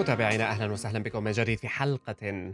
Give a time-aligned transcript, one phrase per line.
[0.00, 2.52] متابعينا أهلا وسهلا بكم من جديد في حلقة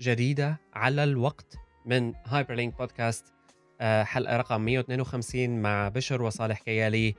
[0.00, 1.56] جديدة على الوقت
[1.86, 3.32] من هايبر لينك بودكاست
[3.80, 7.14] حلقة رقم 152 مع بشر وصالح كيالي.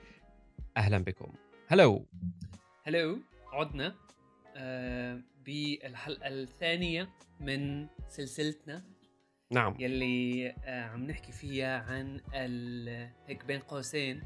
[0.78, 1.34] أهلا بكم.
[1.68, 2.06] هلو
[2.84, 3.20] هلو
[3.54, 3.96] عدنا.
[4.58, 8.84] آه بالحلقة الثانية من سلسلتنا
[9.52, 9.76] نعم.
[9.80, 12.20] يلي آه عم نحكي فيها عن
[13.28, 14.24] هيك بين قوسين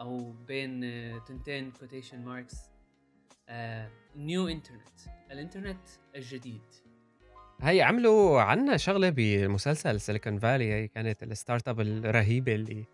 [0.00, 2.56] أو بين آه، تنتين quotation marks
[4.16, 6.60] new internet الانترنت الجديد.
[7.62, 12.84] هي عملوا عنا شغلة بمسلسل سيليكون فالي هي كانت ال startup الرهيبة اللي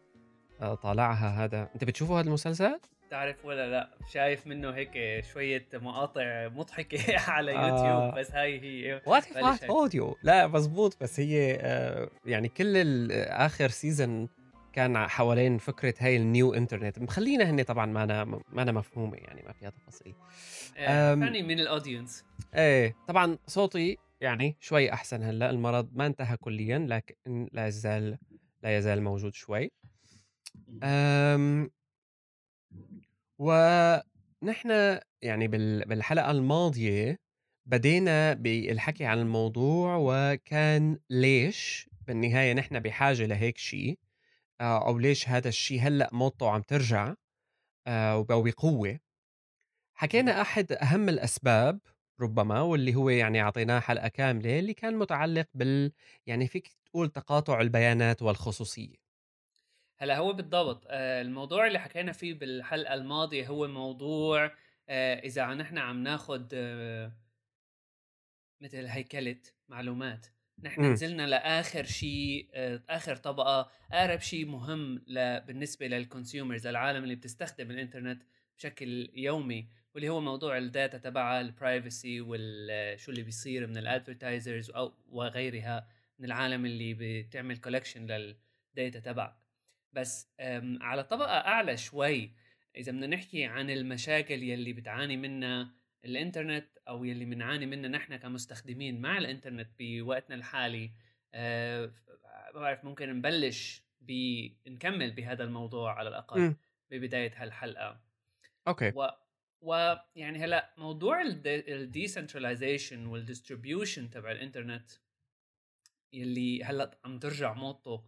[0.61, 1.69] آه، طالعها هذا.
[1.75, 2.81] أنت بتشوفوا هذا المسلسل؟
[3.11, 7.69] تعرف ولا لا؟ شايف منه هيك شوية مقاطع مضحكة على آه.
[7.69, 9.03] يوتيوب بس هاي هي.
[9.07, 9.25] what.
[9.65, 14.29] اوديو لا مزبوط بس هي آه، يعني كل آخر season
[14.73, 16.99] كان حوالين فكرة هاي ال new internet.
[16.99, 20.15] مخلينا هن طبعا ما أنا ما أنا مفهومة يعني ما فيها تفاصيل.
[20.79, 21.21] أم.
[21.21, 25.51] funny من ال audience إيه طبعا صوتي يعني شوي أحسن هلأ.
[25.51, 28.19] المرض ما انتهى كليا لكن لا يزال
[28.63, 29.71] لا يزال موجود شوي.
[30.83, 31.71] أم
[33.39, 37.19] ونحن يعني بال- بالحلقة الماضية
[37.67, 43.99] بدينا بالحكي عن الموضوع وكان ليش بالنهاية نحن بحاجة لهيك شيء
[44.61, 47.15] آه، أو ليش هذا الشيء هلأ موضته عم ترجع
[47.87, 49.01] آه، وبقوه
[49.95, 51.81] حكينا أحد أهم الأسباب
[52.21, 55.93] ربما واللي هو يعني أعطيناه حلقة كاملة اللي كان متعلق بال
[56.27, 58.97] يعني فيك تقول تقاطع البيانات والخصوصية.
[59.99, 64.51] هلأ هو بالضبط آه، الموضوع اللي حكينا فيه بالحلقة الماضية هو موضوع
[65.25, 67.13] إذا نحن عم ناخد آه،
[68.61, 70.27] مثل هيكلة معلومات.
[70.65, 70.85] نحن.
[70.93, 77.15] نزلنا لآخر شيء آه، آخر طبقة أقرب شيء مهم ل- بالنسبة لل consumers العالم اللي
[77.15, 78.23] بتستخدم الإنترنت
[78.59, 83.84] بشكل يومي واللي هو موضوع ال data تبعها ال privacy وشو اللي بيصير من ال
[83.84, 89.37] advertisers أو وغيرها من العالم اللي بتعمل collection لل data تبعك
[89.93, 90.29] بس
[90.81, 92.31] على طبقة أعلى شوي
[92.77, 95.73] إذا بدنا نحكي عن المشاكل يلي بتعاني منها
[96.05, 100.91] الإنترنت أو يلي بنعاني منها نحن كمستخدمين مع الإنترنت بوقتنا الحالي
[101.35, 101.93] أه،
[102.55, 106.57] ما بعرف ممكن نبلش بنكمل بهذا الموضوع على الأقل مم.
[106.91, 108.01] ببداية هالحلقة
[108.69, 109.09] okay و
[109.61, 114.91] ويعني هلأ موضوع ال decentralization وال distribution تبع الإنترنت
[116.13, 118.05] يلي هلأ عم ترجع موضته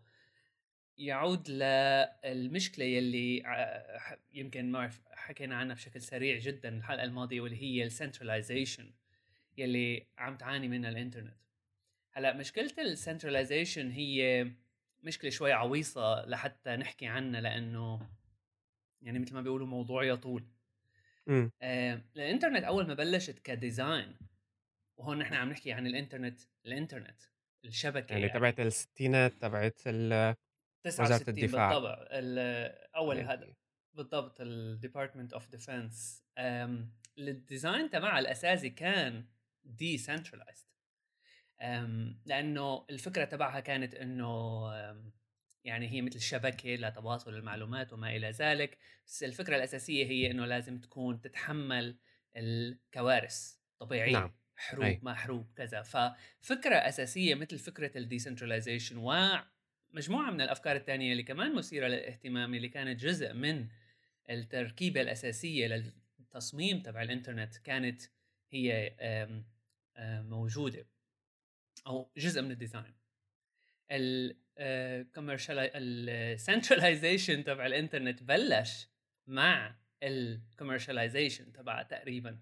[0.98, 3.42] يعود للمشكله يلي
[4.32, 8.92] يمكن ما حكينا عنها بشكل سريع جدا الحلقة الماضية واللي هي ال centralization
[9.58, 11.36] يلي عم تعاني منها الإنترنت.
[12.12, 14.46] هلأ مشكلة ال centralization هي
[15.02, 18.10] مشكلة شوي عويصة لحتى نحكي عنها لأنه
[19.02, 20.44] يعني مثل ما بيقولوا موضوع يطول.
[21.62, 24.16] آه، الإنترنت أول ما بلشت ك design
[24.96, 27.20] وهون نحن عم نحكي عن الإنترنت الإنترنت
[27.64, 28.38] الشبكة يعني.
[28.38, 30.34] تبعت الستينات تبعت ال
[30.84, 31.68] 69 الدفاع.
[31.68, 33.54] بالطبع ال- أول يعني هذا
[33.94, 36.24] بالضبط ال Department of Defense
[37.18, 39.26] ال design تبعها الأساسي كان
[39.64, 40.66] decentralized
[42.26, 45.12] لأنه الفكرة تبعها كانت إنه أم،
[45.64, 50.78] يعني هي مثل شبكه لتواصل المعلومات وما إلى ذلك بس الفكرة الأساسية هي إنه لازم
[50.80, 51.98] تكون تتحمل
[52.36, 54.34] الكوارث طبيعية نعم.
[54.56, 55.00] حروب أي.
[55.02, 58.96] ما حروب كذا ففكرة أساسية مثل فكرة ال decentralization
[59.92, 63.68] ومجموعه من الأفكار الثانية اللي كمان مثيرة للاهتمام اللي كانت جزء من
[64.30, 65.66] التركيبة الأساسية
[66.18, 68.02] للتصميم تبع الإنترنت كانت
[68.50, 69.44] هي آم،
[70.28, 70.86] موجودة
[71.86, 74.36] أو جزء من ال
[76.34, 76.68] design.
[76.68, 78.88] ال ال centralization تبع الإنترنت بلش
[79.26, 82.38] مع ال commercialization تبعها تقريبا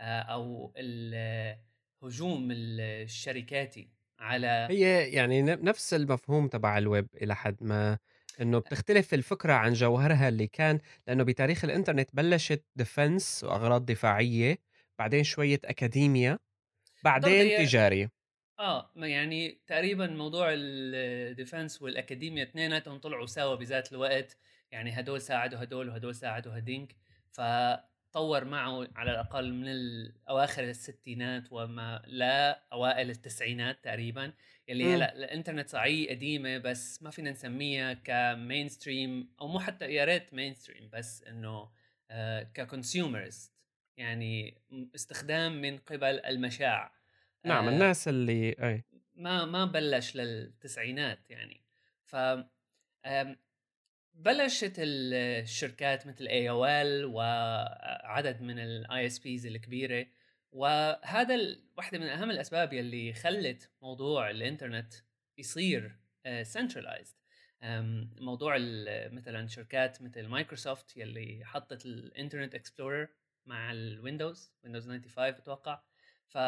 [0.00, 3.88] آه، أو الهجوم الشركاتي.
[4.20, 7.98] على هي يعني نفس المفهوم تبع الويب إلى حد ما
[8.40, 14.58] إنه بتختلف الفكرة عن جوهرها اللي كان لأنه بتاريخ الإنترنت بلشت defense وأغراض دفاعية
[14.98, 16.38] بعدين شوية اكاديميا
[17.04, 18.08] بعدين هي- تجاري
[18.60, 24.38] آه ما يعني تقريبا موضوع ال defense وال academia اثنيناتهم طلعوا سوا بذات الوقت
[24.72, 26.96] يعني هدول ساعدوا هدول وهدول ساعدوا هدينك
[28.10, 29.66] فطور معه على الأقل من
[30.28, 34.32] أواخر الستينات وما لا أوائل التسعينات تقريبا
[34.68, 34.94] يلي مم.
[34.94, 40.34] هلا الإنترنت صحيح قديمة بس ما فينا نسميها ك mainstream أو مو حتى يا ريت
[40.34, 41.70] mainstream بس إنه
[42.10, 43.52] آه ك consumers
[43.96, 44.62] يعني
[44.94, 46.92] استخدام من قبل المشاع
[47.44, 48.84] نعم آه، الناس اللي أي
[49.14, 51.60] ما ما بلش للتسعينات يعني
[52.04, 52.16] ف
[54.24, 60.06] بلشت الشركات مثل AOL وعدد من ال ISPs الكبيرة
[60.52, 61.64] وهذا ال...
[61.76, 64.94] واحدة من أهم الأسباب يلي خلت موضوع الإنترنت
[65.38, 65.96] يصير
[66.42, 67.16] centralized
[68.20, 68.56] موضوع
[69.12, 73.08] مثلا شركات مثل مايكروسوفت يلي حطت ال Internet Explorer
[73.46, 75.82] مع ال Windows Windows 95 أتوقع.
[76.26, 76.38] ف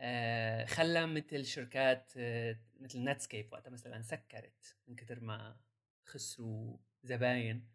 [0.00, 5.56] آه، خلى مثل شركات آه، مثل Netscape وقتها مثلا سكرت من كثر ما
[6.04, 7.68] خسروا زباين.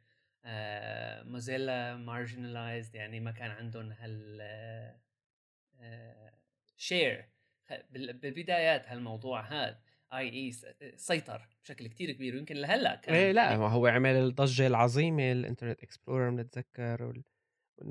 [1.25, 4.42] موزيلا marginalized يعني ما كان عندهم هال
[6.78, 7.30] share
[7.72, 9.80] آه، بالبدايات هالموضوع هذا
[10.14, 10.52] إي إي
[10.96, 15.84] سيطر بشكل كتير كبير ويمكن لهلأ كان إيه لا هو عمل الضجة العظيمة ال Internet
[15.84, 17.24] Explorer بنتذكر وال...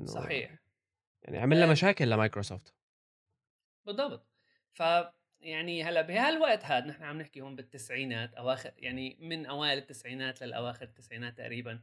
[0.09, 0.59] صحيح.
[1.21, 2.73] يعني عمل لها مشاكل لمايكروسوفت.
[3.85, 4.27] بالضبط.
[4.71, 4.83] ف
[5.43, 10.85] يعني هلأ بهالوقت هذا نحن عم نحكي هون بالتسعينات أواخر يعني من أوائل التسعينات للأواخر
[10.85, 11.79] التسعينات تقريبا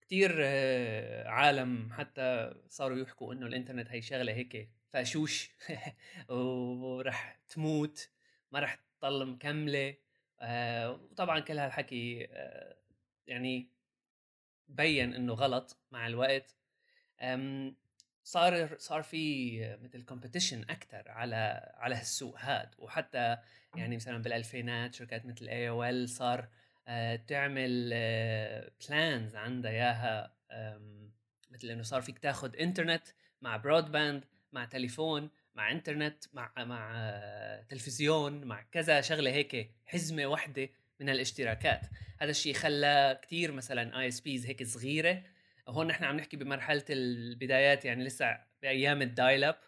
[0.00, 5.50] كثير آه، عالم حتى صاروا يحكوا إنه الإنترنت هي شغلة هيك فاشوش
[6.28, 8.10] ورح تموت
[8.52, 9.94] ما رح تضل مكملة
[10.40, 12.76] آه، وطبعا كل هالحكي آه،
[13.26, 13.70] يعني
[14.68, 16.56] بين إنه غلط مع الوقت.
[18.26, 22.74] صار صار في مثل competition أكثر على على هالسوق هاد.
[22.78, 23.36] وحتى
[23.76, 26.48] يعني مثلا بالألفينات شركات مثل AOL صار
[26.88, 27.90] آه، تعمل
[28.88, 30.36] plans عندها إياها
[31.50, 33.02] مثل إنه صار فيك تاخذ انترنت
[33.42, 36.92] مع broadband مع تليفون مع انترنت مع مع
[37.68, 40.68] تلفزيون مع كذا شغلة هيك حزمة واحدة
[41.00, 41.80] من الاشتراكات.
[42.18, 45.22] هذا الشيء خلى كثير مثلا ISPs هيك صغيرة
[45.68, 49.58] هون نحن عم نحكي بمرحلة البدايات يعني لسه بأيام ال dial-up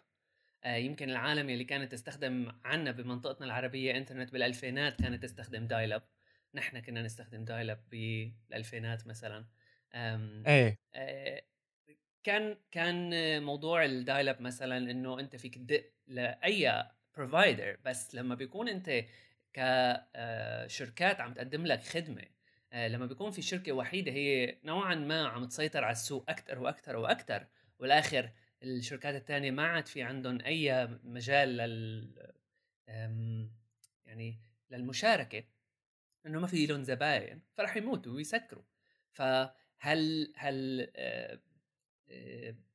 [0.63, 6.03] آه يمكن العالم اللي كانت تستخدم عنا بمنطقتنا العربية إنترنت بالألفينات كانت تستخدم dial-up
[6.53, 9.45] نحن كنا نستخدم dial-up بالألفينات مثلا.
[9.95, 10.79] إيه.
[10.95, 11.41] آه
[12.23, 18.69] كان كان موضوع ال dial-up مثلا إنه أنت فيك تدق لأي provider بس لما بيكون
[18.69, 19.05] أنت
[19.53, 22.23] كشركات آه، عم تقدم لك خدمة
[22.73, 27.47] لما بيكون في شركة وحيدة هي نوعا ما عم تسيطر على السوق أكثر وأكثر وأكثر
[27.79, 28.31] والآخر
[28.63, 32.33] الشركات الثانية ما عاد في عندهم أي مجال لل
[34.05, 34.39] يعني
[34.69, 35.43] للمشاركة
[36.25, 38.63] إنه ما في لهم زباين فراح يموتوا ويسكروا.
[39.11, 41.39] فهل هل آه،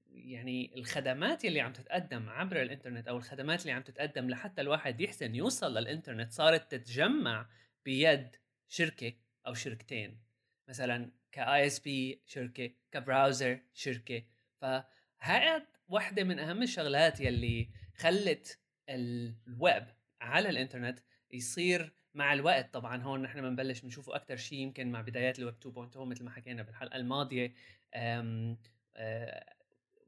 [0.09, 5.35] يعني الخدمات اللي عم تتقدم عبر الإنترنت أو الخدمات اللي عم تتقدم لحتى الواحد يحسن
[5.35, 7.49] يوصل للإنترنت صارت تتجمع
[7.85, 8.37] بيد
[8.69, 9.13] شركة؟
[9.47, 10.21] أو شركتين.
[10.69, 14.23] مثلا كآي إس بي شركة كبراوزر شركة.
[14.61, 18.59] فهاد واحدة من أهم الشغلات يلي خلت
[18.89, 19.87] الويب
[20.21, 20.99] على الإنترنت
[21.31, 22.75] يصير مع الوقت.
[22.75, 26.63] طبعا هون نحن بنبلش بنشوفه أكثر شيء يمكن مع بدايات الويب 2.0 مثل ما حكينا
[26.63, 27.55] بالحلقة الماضية.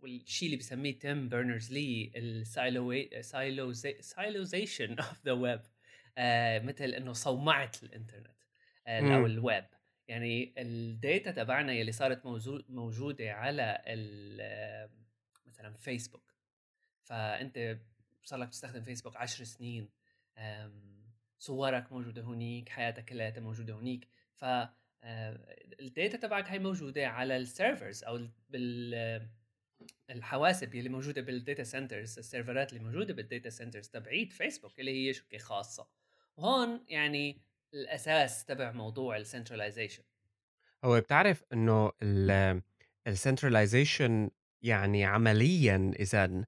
[0.03, 5.61] والشيء اللي بسميه تيم بيرنرز لي ال siloization of the web.
[6.69, 8.27] مثل إنه صومعة الإنترنت.
[8.27, 8.36] آه،
[8.89, 9.65] أو الويب
[10.09, 12.27] يعني ال data تبعنا يلي صارت
[12.69, 13.83] موجودة على
[15.47, 16.35] مثلا فيسبوك
[17.05, 17.79] فأنت
[18.25, 19.89] صار لك تستخدم فيسبوك عشر سنين
[21.39, 24.09] صورك موجودة هونيك حياتك كلها موجودة هونيك.
[24.35, 24.45] ف
[25.81, 29.29] ال data تبعك هي موجودة على ال servers أو بال
[30.11, 35.09] الحواسب اللي موجودة بال data centers السيرفرات اللي موجودة بال data centers تبعيت فيسبوك اللي
[35.09, 35.89] هي شركة خاصة.
[36.37, 37.41] وهون يعني
[37.77, 40.03] الأساس تبع موضوع ال centralization
[40.85, 41.93] هو بتعرف إنه
[43.07, 44.31] ال centralization
[44.63, 46.45] يعني عمليا اذا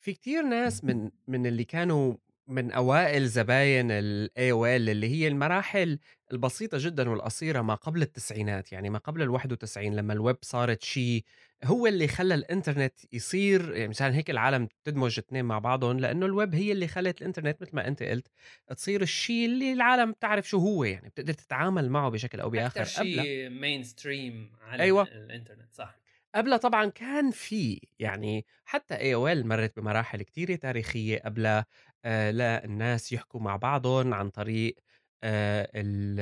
[0.00, 2.14] في كتير ناس من من اللي كانوا
[2.46, 5.98] من أوائل زباين ال AOL اللي هي المراحل
[6.32, 11.24] البسيطة جدًا والقصيرة ما قبل التسعينات، يعني ما قبل ال91 لمّا الويب صارت شيء
[11.64, 16.54] هو اللي خلّى الإنترنت يصير يعني مشان هيك العالم تدمج اثنين مع بعضهم، لإنه الويب
[16.54, 18.28] هي اللي خلّت الإنترنت مثل ما أنت قُلت
[18.76, 22.84] تصير الشيء اللي العالم بتعرف شو هو يعني، بتقدر تتعامل معه بشكل أو بآخر أكتر
[22.84, 25.10] شيء mainstream على أيوه.
[25.12, 26.00] الإنترنت صح.
[26.34, 31.66] قبلها طبعًا كان في، يعني حتى AOL مرّت بمراحل كتيرة تاريخية قبلها
[32.04, 34.74] آآ للناس يحكوا مع بعضهم عن طريق
[35.24, 36.20] آآ ال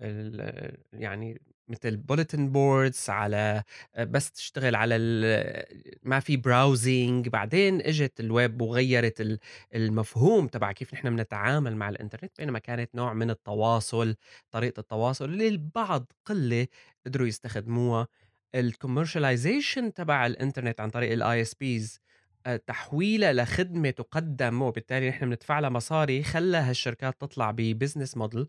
[0.00, 3.62] ال يعني مثل bulletin boards على
[3.98, 4.98] بس تشتغل على
[6.02, 9.38] ما في browsing بعدين إجت الويب وغيّرت
[9.74, 14.16] المفهوم تبع كيف نحن بنتعامل مع الإنترنت، بينما كانت نوع من التواصل،
[14.50, 16.66] طريقة التواصل اللي البعض قلة
[17.06, 18.08] قدروا يستخدموها.
[18.56, 21.98] الcommercialization تبع الإنترنت عن طريق الISPs آآ
[22.54, 28.46] تحويلها لخدمة تُقدّم وبالتالي نحن بندفع لها مصاري، خلّى هالشركات تطلع بbusiness model.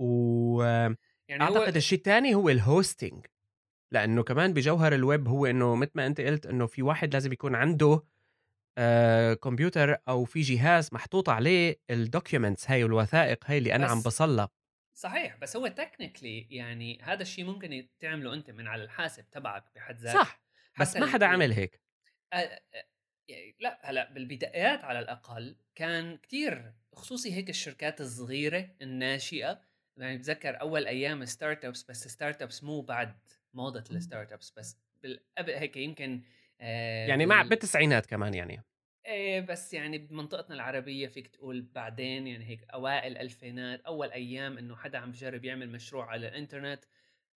[0.00, 0.62] و
[1.28, 3.20] يعني هو الشيء التاني هو الhosting
[3.92, 7.54] لأنه كمان بجوهر الويب هو إنه مثل ما أنت قلت إنه في واحد لازم يكون
[7.54, 8.04] عنده
[8.78, 14.02] آه كمبيوتر أو في جهاز محطوط عليه ال documents هاي والوثائق هاي اللي أنا عم
[14.02, 14.50] بس بوصلها
[14.94, 19.96] صحيح بس هو technically يعني هذا الشيء ممكن تعمله أنت من على الحاسب تبعك بحد
[19.96, 20.18] ذاته.
[20.24, 20.42] صح
[20.76, 21.80] بس ما حدا عمل هيك.
[22.32, 22.84] آه، آه،
[23.28, 29.60] يعني لا هلأ بالبدايات على الأقل كان كتير خصوصي هيك الشركات الصغيرة الناشئة.
[29.96, 33.14] يعني بتذكر أول أيام startups بس startups مو بعد
[33.54, 36.22] موضة ال startups بس بال- قبل هيك يمكن
[36.60, 38.62] آه، يعني مع بال- بالتسعينات كمان يعني.
[39.06, 44.76] إيه بس يعني بمنطقتنا العربية فيك تقول بعدين يعني هيك أوائل الألفينات أول أيام إنه
[44.76, 46.84] حدا عم بجرب يعمل مشروع على الإنترنت.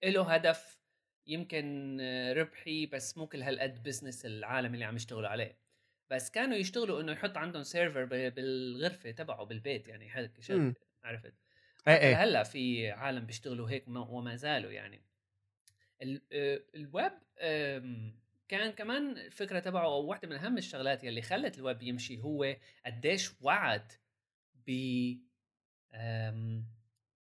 [0.04, 0.80] له هدف
[1.26, 5.58] يمكن آه، ربحي بس مو كل هالقد business العالم اللي عم يشتغلوا عليه.
[6.10, 10.74] بس كانوا يشتغلوا إنه يحط عندهم server ب- بالغرفة تبعه بالبيت يعني هيك مم.
[10.74, 10.74] شغل
[11.04, 11.34] عرفت
[11.86, 15.04] حتى إيه هلا في عالم بيشتغلوا هيك ما- وما زالوا يعني
[16.02, 21.58] ال- آه، الويب آم، كان كمان الفكرة تبعه أو واحدة من أهم الشغلات يلي خلت
[21.58, 23.92] الويب يمشي هو قديش وعد
[24.54, 24.70] ب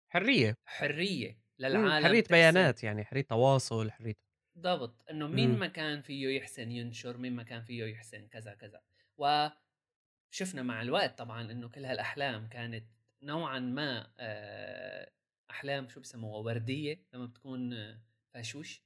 [0.10, 1.40] حرية حرية
[1.72, 1.92] مم.
[1.92, 4.14] للعالم حرية بيانات يعني حرية تواصل حرية
[4.58, 5.60] بالضبط إنه مين مم.
[5.60, 8.82] ما كان فيه يحسن ينشر مين ما كان فيه يحسن كذا كذا.
[9.18, 12.86] وشفنا مع الوقت طبعا إنه كل هالأحلام كانت
[13.22, 15.12] نوعا ما آه،
[15.52, 18.02] أحلام شو بسموها وردية لما بتكون آه،
[18.34, 18.82] فاشوش.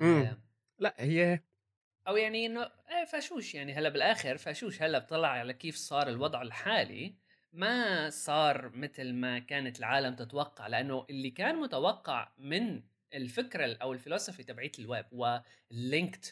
[0.00, 0.22] مم.
[0.22, 0.38] آه،
[0.78, 1.40] لا هي
[2.08, 3.72] أو يعني إنه إيه فاشوش يعني.
[3.74, 4.82] هلأ بالآخر فاشوش.
[4.82, 7.14] هلأ بطلع على كيف صار الوضع الحالي.
[7.52, 12.82] ما صار مثل ما كانت العالم تتوقع لأنه اللي كان متوقع من
[13.14, 16.24] الفكرة أو الفلسفه تبعيت ال web وال linked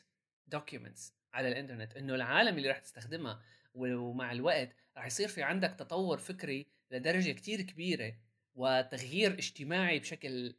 [0.46, 3.40] documents على الإنترنت إنه العالم اللي راح تستخدمها
[3.74, 8.12] ومع الوقت راح يصير في عندك تطور فكري لدرجة كتير كبيرة
[8.54, 10.54] وتغيير اجتماعي بشكل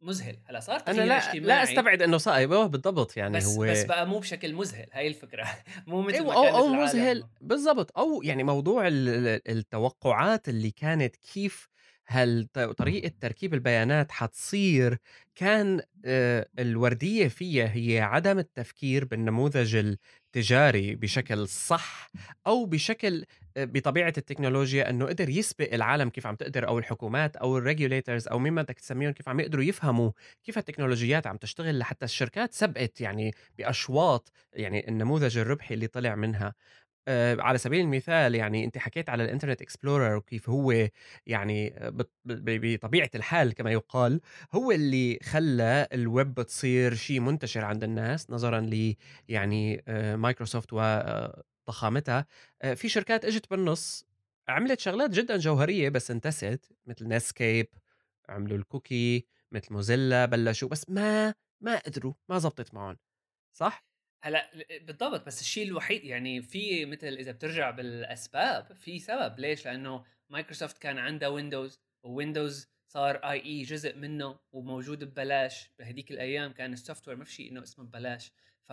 [0.00, 0.38] مذهل.
[0.44, 3.64] هلأ صار أنا تغيير لا اجتماعي لا أستبعد إنه صار أيوه بالضبط يعني بس هو
[3.66, 5.48] بس بقى مو بشكل مذهل هاي الفكرة.
[5.86, 6.82] مو مثل أيوه ما أو كانت أو العالم.
[6.84, 7.98] مذهل بالضبط.
[7.98, 11.68] أو يعني موضوع ال- ال- التوقعات اللي كانت كيف
[12.10, 12.48] هل
[12.78, 14.98] طريقة تركيب البيانات حتصير
[15.34, 15.80] كان
[16.58, 22.10] الوردية فيها هي عدم التفكير بالنموذج التجاري بشكل صح
[22.46, 23.24] أو بشكل
[23.56, 28.38] بطبيعة التكنولوجيا إنه قدر يسبق العالم كيف عم تقدر أو الحكومات أو ال regulators أو
[28.38, 30.10] مين ما بدك تسميهم كيف عم يقدروا يفهموا
[30.44, 36.54] كيف التكنولوجيات عم تشتغل لحتى الشركات سبقت يعني بأشواط يعني النموذج الربحي اللي طلع منها.
[37.40, 40.88] على سبيل المثال يعني أنت حكيت على ال Internet Explorer وكيف هو
[41.26, 41.92] يعني آه،
[42.24, 44.20] بطبيعة الحال كما يقال
[44.52, 48.94] هو اللي خلى الويب تصير شيء منتشر عند الناس نظرا ل
[49.28, 52.26] يعني آه، مايكروسوفت وضخامتها
[52.62, 54.06] آه، في شركات إجت بالنص
[54.48, 57.68] عملت شغلات جدا جوهرية بس انتست مثل Netscape
[58.28, 62.96] عملوا ال cookie مثل Mozilla بلشوا بس ما ما قدروا ما زبطت معهم
[63.54, 63.87] صح؟
[64.22, 64.50] هلأ
[64.82, 69.38] بالضبط بس الشيء الوحيد يعني في مثل إذا بترجع بالأسباب في سبب.
[69.38, 75.70] ليش؟ لأنه مايكروسوفت كان عندها ويندوز وويندوز صار IE جزء منه وموجود ببلاش.
[75.78, 78.32] بهديك الأيام كان ال software ما في شيء إنه اسمه ببلاش.
[78.68, 78.72] ف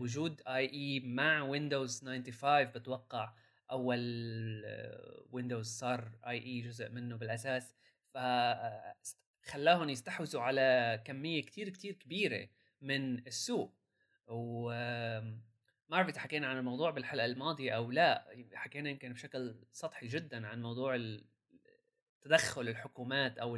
[0.00, 3.32] وجود IE مع ويندوز 95 بتوقع
[3.70, 4.00] أول
[5.30, 7.74] ويندوز صار IE جزء منه بالأساس.
[8.14, 8.18] ف
[9.42, 12.48] خلاهم يستحوذوا على كمية كتير كتير كبيرة
[12.80, 13.74] من السوق.
[14.28, 15.24] و آم،
[15.88, 20.46] ما بعرف إذا حكينا عن الموضوع بالحلقة الماضية أو لا حكينا يمكن بشكل سطحي جدا
[20.46, 20.98] عن موضوع
[22.22, 23.56] تدخل الحكومات أو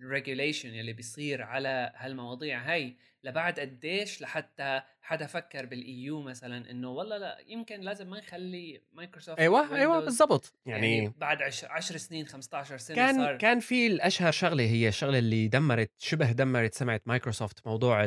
[0.00, 6.70] ال regulation اللي بيصير على هالمواضيع هاي لبعد قديش لحتى حدا فكر بال EU مثلا
[6.70, 10.52] إنه والله لا يمكن لازم ما نخلي مايكروسوفت أيوه أيوه بالضبط.
[10.66, 15.18] يعني, يعني بعد 10 سنين 15 سنة كان صار كان في الأشهر شغلة هي الشغله
[15.18, 18.06] اللي دمرت شبه دمرت سمعه مايكروسوفت موضوع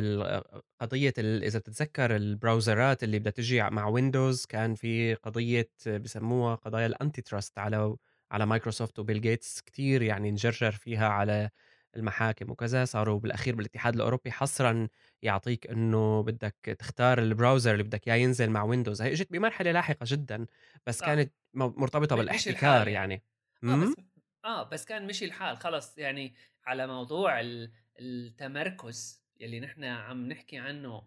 [0.80, 6.54] قضية إذا بتتذكر ال browser ات اللي بدها تجي مع ويندوز كان في قضية بسموها
[6.54, 7.96] قضايا ال antitrust على
[8.30, 9.60] على مايكروسوفت وبيل جيتس.
[9.60, 11.50] كثير يعني انجرجر فيها على
[11.96, 14.88] المحاكم وكذا صاروا بالأخير بالاتحاد الأوروبي حصرا
[15.22, 19.72] يعطيك إنه بدك تختار ال browser اللي بدك إياه ينزل مع ويندوز هي إجت بمرحلة
[19.72, 20.46] لاحقة جدا
[20.86, 21.06] بس آه.
[21.06, 23.22] كانت مرتبطة بالاحتكار يعني,
[23.62, 23.96] مم؟ بس
[24.44, 26.34] آه بس كان مشي الحال خلص يعني
[26.66, 31.02] على موضوع ال- التمركز يلي نحن عم نحكي عنه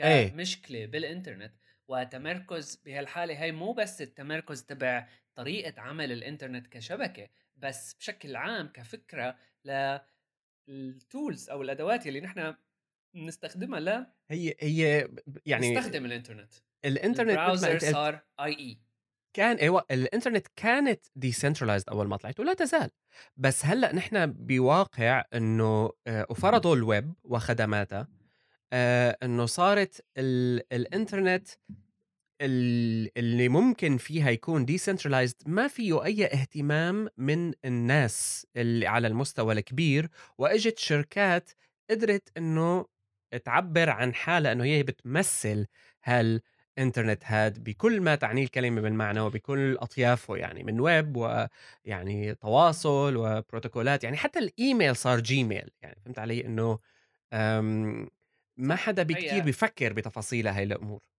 [0.00, 0.28] إيه.
[0.28, 1.54] كمشكلة بالإنترنت
[1.88, 9.36] وتمركز بهالحالة هي مو بس التمركز تبع طريقة عمل الإنترنت كشبكة بس بشكل عام كفكرة
[10.68, 12.54] لل tools أو الأدوات يلي نحن
[13.14, 15.08] بنستخدمها لا هي هي
[15.46, 16.52] يعني نستخدم الإنترنت.
[16.84, 18.78] الإنترنت ال browser صار IE.
[19.32, 22.90] كان أيوه الإنترنت كانت decentralized أول ما طلعت ولا تزال،
[23.36, 28.08] بس هلأ نحن بواقع إنه آآ وفرضوا الويب وخدماتها
[28.72, 31.81] آآ إنه صارت ال الإنترنت ال
[32.42, 40.10] اللي ممكن فيها يكون decentralized ما فيه أي اهتمام من الناس اللي على المستوى الكبير،
[40.38, 41.50] وإجت شركات
[41.90, 42.86] قدرت إنه
[43.44, 45.66] تعبّر عن حالها إنه هي بتمثّل
[46.04, 54.04] هالإنترنت هاد بكل ما تعنيه الكلمة بالمعنى وبكل أطيافه يعني من ويب ويعني تواصل وبروتوكولات،
[54.04, 56.78] يعني حتى الإيميل صار Gmail يعني فهمت علي؟ إنه
[57.32, 58.08] آمم
[58.58, 61.11] ما حدا بكتير هي بيفكّر بتفاصيل هاي الأمور.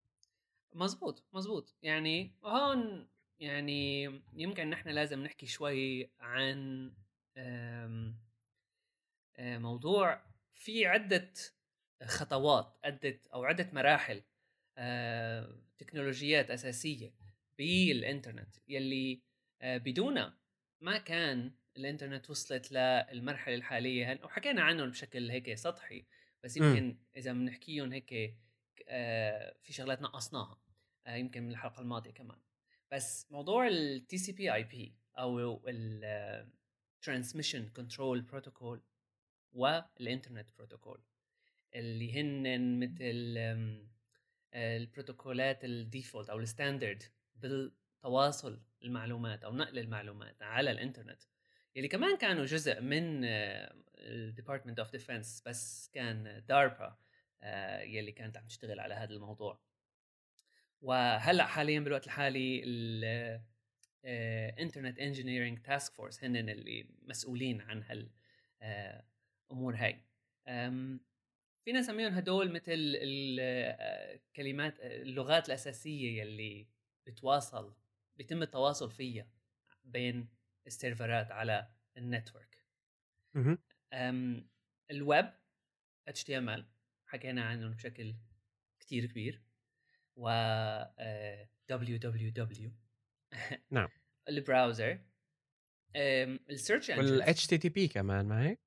[0.74, 3.08] مزبوط مزبوط يعني هون
[3.40, 6.92] يعني يمكن نحن لازم نحكي شوي عن
[7.36, 8.14] آه،
[9.58, 10.22] موضوع
[10.54, 11.32] في عدة
[12.04, 14.22] خطوات عدة أو عدة مراحل
[14.78, 17.14] آه، تكنولوجيات أساسية
[17.58, 19.22] بالإنترنت يلي
[19.62, 20.38] آه، بدونها
[20.80, 26.06] ما كان الإنترنت وصلت للمرحلة الحالية وحكينا عنهم بشكل هيك سطحي
[26.44, 26.66] بس إمم.
[26.66, 28.36] يمكن إذا بنحكيهم هيك
[29.62, 30.63] في شغلات نقصناها
[31.08, 32.38] يمكن من الحلقة الماضية كمان.
[32.92, 36.52] بس موضوع ال TCP IP أو ال
[37.04, 38.78] Transmission Control Protocol
[39.52, 41.02] وال Internet Protocol
[41.74, 47.02] اللي هن مثل آه، البروتوكولات ال default أو ال standard
[47.34, 51.22] بالتواصل المعلومات أو نقل المعلومات على الإنترنت.
[51.76, 53.24] يلي كمان كانوا جزء من
[53.98, 56.98] ال Department of Defense بس كان DARPA
[57.82, 59.60] يلي كانت عم تشتغل على هذا الموضوع.
[60.84, 62.62] وهلأ حاليا بالوقت الحالي
[64.04, 67.82] ال Internet Engineering Task Force هن اللي مسؤولين عن
[68.62, 70.00] هالامور هاي.
[70.48, 71.00] أم،
[71.64, 76.68] فينا نسميهم هدول مثل الكلمات اللغات الأساسية يلي
[77.06, 77.74] بتواصل
[78.16, 79.26] بيتم التواصل فيها
[79.84, 80.28] بين
[80.66, 82.58] ال server ات على ال network.
[84.90, 85.30] الويب
[86.10, 86.62] HTML
[87.06, 88.14] حكينا عنهم بشكل
[88.80, 89.42] كتير كبير.
[90.16, 92.70] و آه، www
[93.70, 93.88] نعم.
[94.28, 94.98] ال browser
[96.50, 98.58] ال search engines والHTTP كمان ما هيك؟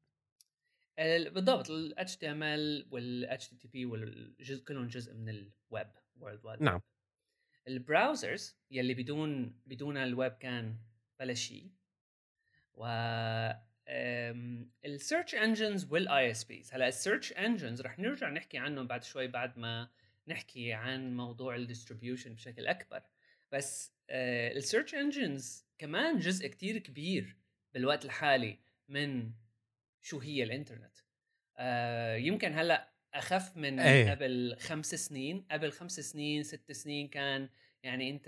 [0.99, 6.81] ال- بالضبط ال HTML وال HTTP والجزء كلهم جزء من الويب World Wide نعم.
[7.67, 10.77] ال browsers يلي بدون بدون الويب كان
[11.19, 11.71] بلا شيء
[12.73, 12.85] و
[14.85, 19.27] ال search engines وال ISPs هلأ ال search engines رح نرجع نحكي عنهم بعد شوي
[19.27, 19.89] بعد ما
[20.27, 23.03] نحكي عن موضوع ال distribution بشكل أكبر.
[23.51, 27.37] بس ال search engines كمان جزء كتير كبير
[27.73, 28.59] بالوقت الحالي
[28.89, 29.31] من
[30.01, 30.97] شو هي الإنترنت.
[31.57, 34.11] آه يمكن هلأ أخف من إيه.
[34.11, 35.47] قبل خمس سنين.
[35.51, 37.49] قبل خمس سنين ست سنين كان
[37.83, 38.25] يعني أنت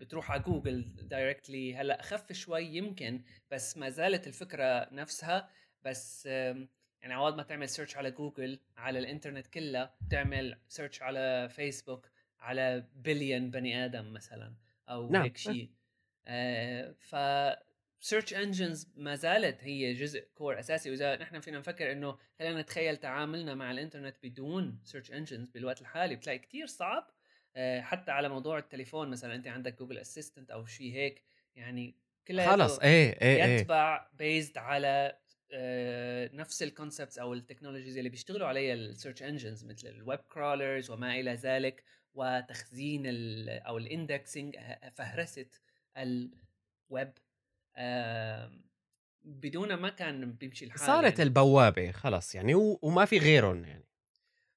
[0.00, 5.50] بتروح على جوجل directly هلأ أخف شوي يمكن بس ما زالت الفكرة نفسها.
[5.82, 6.28] بس
[7.02, 12.86] يعني عوض ما تعمل search على جوجل على الإنترنت كلها تعمل search على فيسبوك على
[12.94, 14.54] بليون بني آدم مثلا
[14.88, 15.22] أو نعم.
[15.22, 15.70] هيك شيء.
[16.26, 17.16] آه ف
[18.00, 20.90] search engines ما زالت هي جزء core أساسي.
[20.90, 26.16] وإذا نحن فينا نفكر إنه خلينا نتخيل تعاملنا مع الإنترنت بدون search engines بالوقت الحالي
[26.16, 27.10] بتلاقي كتير صعب.
[27.56, 31.24] آه، حتى على موضوع التليفون مثلا أنت عندك Google Assistant أو شيء هيك
[31.56, 31.94] يعني
[32.28, 33.56] كلها خلص إيه إيه إيه.
[33.60, 35.18] يتبع based على
[36.32, 40.18] نفس ال concepts أو ال technologies اللي بيشتغلوا عليها ال search engines مثل ال web
[40.18, 41.84] crawlers وما إلى ذلك
[42.14, 44.56] وتخزين ال أو ال indexing
[44.94, 45.46] فهرسه
[45.96, 47.12] الويب
[49.22, 51.22] بدون ما كان بيمشي الحال صارت يعني.
[51.22, 52.54] البوابة خلص يعني.
[52.54, 53.84] وما في غيرهم يعني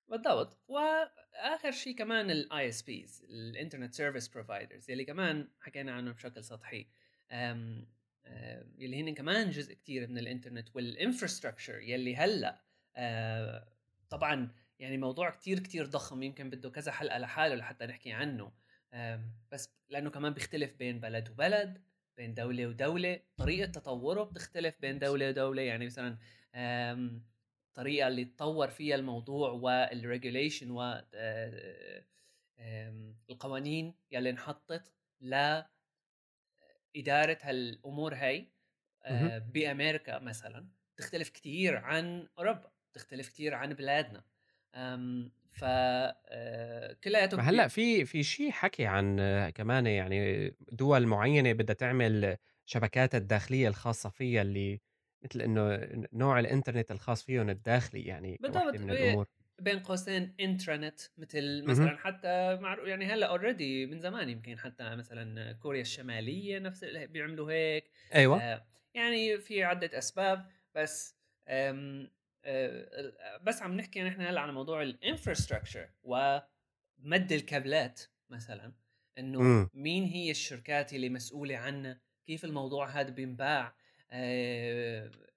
[0.08, 6.44] بالضبط وآخر شيء كمان ال ISPs ال Internet service providers اللي كمان حكينا عنه بشكل
[6.44, 6.88] سطحي
[8.78, 12.62] يلي هن كمان جزء كتير من الإنترنت وال infrastructure يلي هلا
[12.96, 13.68] آه،
[14.10, 18.52] طبعا يعني موضوع كتير كتير ضخم يمكن بده كذا حلقة لحاله لحتى نحكي عنه.
[18.94, 21.82] أم، بس لأنه كمان بيختلف بين بلد وبلد
[22.18, 23.20] بين دولة ودولة.
[23.38, 25.62] طريقة تطوره بتختلف بين دولة ودولة.
[25.62, 26.18] يعني مثلا
[26.56, 27.24] أم،
[27.68, 30.82] الطريقة اللي تطور فيها الموضوع والريجوليشن و
[31.14, 32.04] آه،
[32.60, 35.62] آم، القوانين يلي انحطت ل
[36.96, 38.52] إدارة هالأمور هاي
[39.04, 39.38] آه،.
[39.38, 44.24] بأمريكا مثلا تختلف كثير عن أوروبا تختلف كثير عن بلادنا.
[45.52, 51.54] ف آه، كلياته ما هلأ في في شيء حكي عن آه، كمان يعني دول معينة
[51.54, 54.82] بدها تعمل شبكات الداخلية الخاصة فيها اللي
[55.24, 59.28] مثل إنه نوع الإنترنت الخاص فيهم الداخلي يعني بالضبط من الأمور.
[59.64, 61.64] بين قوسين انترنت مثل.
[61.66, 67.52] مثلا حتى معروف يعني هلأ اوريدي من زمان يمكن حتى مثلا كوريا الشمالية نفس بيعملوا
[67.52, 68.42] هيك أيوه.
[68.42, 70.46] آه، يعني في عدة أسباب
[70.76, 71.16] بس
[71.48, 72.12] آم،
[72.46, 78.74] آه، بس عم نحكي نحن هلأ عن موضوع ال infrastructure ومد الكابلات مثلا
[79.18, 79.70] إنه إمم.
[79.74, 83.76] مين هي الشركات اللي مسؤولة عنها كيف الموضوع هذا بينباع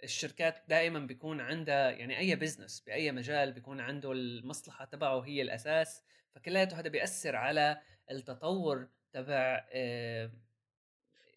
[0.04, 6.02] الشركات دائما بيكون عندها يعني أي business بأي مجال بيكون عنده المصلحة تبعه هي الأساس
[6.34, 10.30] فكلياته هذا بيأثر على التطور تبع آه،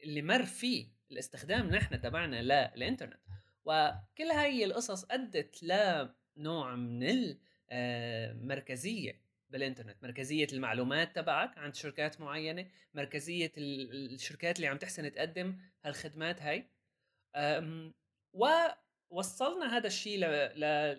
[0.04, 2.42] اللي مر فيه الاستخدام نحن تبعنا
[2.76, 3.20] للانترنت
[3.66, 7.36] وكل هاي القصص أدت لنوع من
[7.72, 10.04] المركزيه بالإنترنت.
[10.04, 16.68] مركزية المعلومات تبعك عند شركات معينة مركزية ال- الشركات اللي عم تحسن تقدم هالخدمات هاي.
[19.12, 20.18] ووصلنا هذا الشيء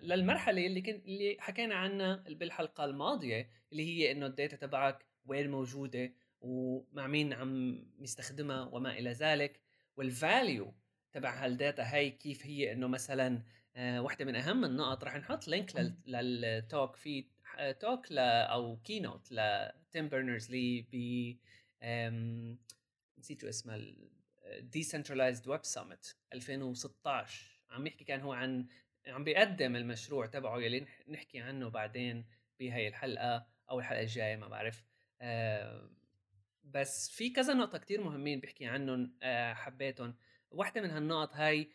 [0.03, 6.13] للمرحلة اللي كن اللي حكينا عنها بالحلقة الماضية اللي هي إنه الداتا تبعك وين موجودة
[6.41, 9.59] ومع مين عم يستخدمها وما إلى ذلك
[9.97, 10.73] وال value
[11.13, 13.43] تبع هالداتا هاي كيف هي إنه مثلا
[13.75, 15.95] آه، واحدة من أهم النقط رح نحط link لل-
[16.41, 17.25] لل talk في
[17.57, 20.95] آه، talk ل أو keynote لتيم بيرنرز لي ب
[21.83, 22.57] آم،
[23.19, 23.77] نسيت شو اسمها
[24.59, 28.67] Decentralized Web Summit 2016 عم يحكي كان هو عن
[29.07, 32.25] عم بيقدم المشروع تبعه يلي نح- نحكي عنه بعدين
[32.59, 34.83] بهي الحلقة أو الحلقة الجاية ما بعرف.
[35.21, 35.89] آه،
[36.63, 40.15] بس في كذا نقطة كتير مهمين بحكي عنهم آه، حبيتهم.
[40.51, 41.71] واحدة من هالنقط هاي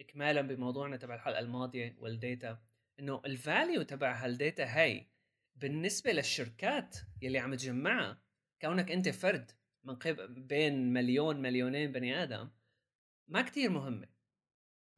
[0.00, 2.62] اكمالا بموضوعنا تبع الحلقة الماضية وال data
[3.00, 5.08] إنه ال value تبع هال data هاي
[5.56, 8.20] بالنسبة للشركات يلي عم تجمعها
[8.62, 9.50] كونك أنت فرد
[9.84, 12.48] من قبل بين مليون مليونين بني آدم
[13.28, 14.08] ما كتير مهمة.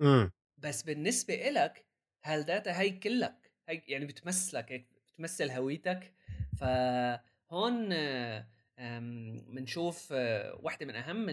[0.03, 0.33] إمم.
[0.59, 1.87] بس بالنسبة إلك
[2.25, 6.15] هالداتا هاي كلك؟ هي يعني بتمثلك هيك بتمثل هويتك.
[6.57, 7.89] فهون
[9.55, 11.27] بنشوف آه، واحدة من أهم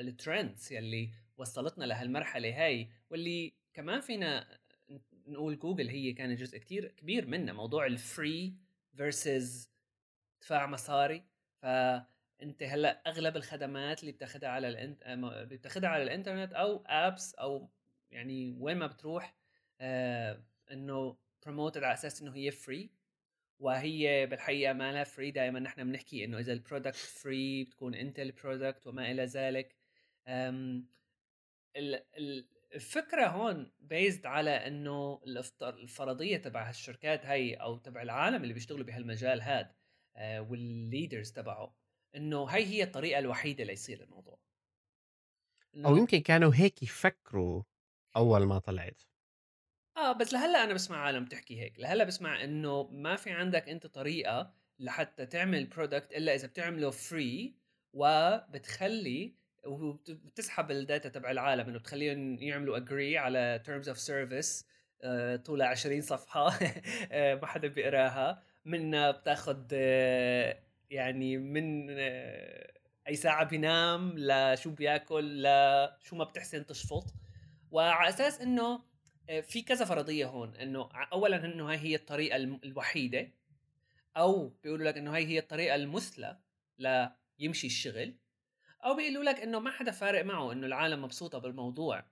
[0.00, 4.58] ال trends يلي وصلتنا لهالمرحلة هاي واللي كمان فينا
[5.26, 8.54] نقول جوجل هي كانت جزء كتير كبير منها موضوع ال free
[8.96, 9.70] versus
[10.40, 11.24] دفع مصاري.
[12.44, 15.02] فانت هلأ أغلب الخدمات اللي بتاخدها على الانت
[15.52, 17.70] بتاخدها على الإنترنت أو apps أو
[18.10, 19.34] يعني وين ما بتروح
[19.80, 22.90] آه إنه promoted على أساس إنه هي free
[23.58, 28.18] وهي بالحقيقة ما لها free دائما نحن بنحكي إنه إذا ال product free بتكون انت
[28.20, 29.76] ال product وما إلى ذلك.
[32.74, 35.20] الفكرة هون based على إنه
[35.62, 39.72] الفرضية تبع هالشركات هاي أو تبع العالم اللي بيشتغلوا بهالمجال هاد
[40.16, 41.83] آه، والليدرز تبعه.
[42.16, 44.38] إنه هاي هي الطريقة الوحيدة ليصير الموضوع.
[45.76, 47.62] إنه- يمكن كانوا هيك يفكروا
[48.16, 49.02] أول ما طلعت.
[49.96, 51.80] آه بس لهلأ أنا بسمع عالم تحكي هيك.
[51.80, 57.56] لهلأ بسمع إنه ما في عندك أنت طريقة لحتى تعمل product إلا إذا بتعمله free
[57.92, 61.68] وبتخلي وبتسحب الداتا تبع العالم.
[61.68, 63.62] إنه بتخليهم يعملوا اجري على
[63.94, 64.64] of service
[65.02, 66.48] آه، طولها 20 صفحة.
[67.12, 68.42] آه، ما حدا بيقراها.
[68.64, 70.58] منها بتاخذ آه،
[70.90, 72.72] يعني من آه،
[73.08, 77.14] أي ساعة بينام لشو بياكل لشو ما بتحسن تشفط.
[77.70, 78.82] وعلى أساس إنه
[79.30, 83.30] آه، في كذا فرضية هون إنه اولا إنه هاي هي الطريقة الوحيدة
[84.16, 86.38] أو بيقولوا لك إنه هاي هي الطريقة المثلى
[87.38, 88.14] ليمشي الشغل
[88.84, 92.04] أو بيقولوا لك إنه ما حدا فارق معه إنه العالم مبسوطة بالموضوع.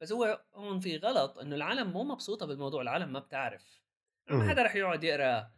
[0.00, 3.82] بس هو هون في غلط إنه العالم مو مبسوطة بالموضوع العالم ما بتعرف.
[4.30, 4.48] ما.
[4.48, 5.50] حدا رح يقعد يقرأ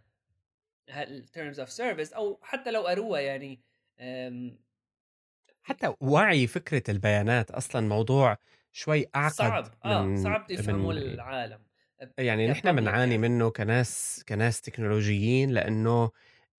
[1.33, 3.63] terms of service أو حتى لو قروها يعني
[5.63, 8.37] حتى وعي فكرة البيانات أصلًا موضوع
[8.73, 11.65] شوي أعقد صعب آه صعب من العالم
[12.19, 13.19] يعني نحن بنعاني يعني.
[13.19, 16.11] منه كناس كناس تكنولوجيين لأنه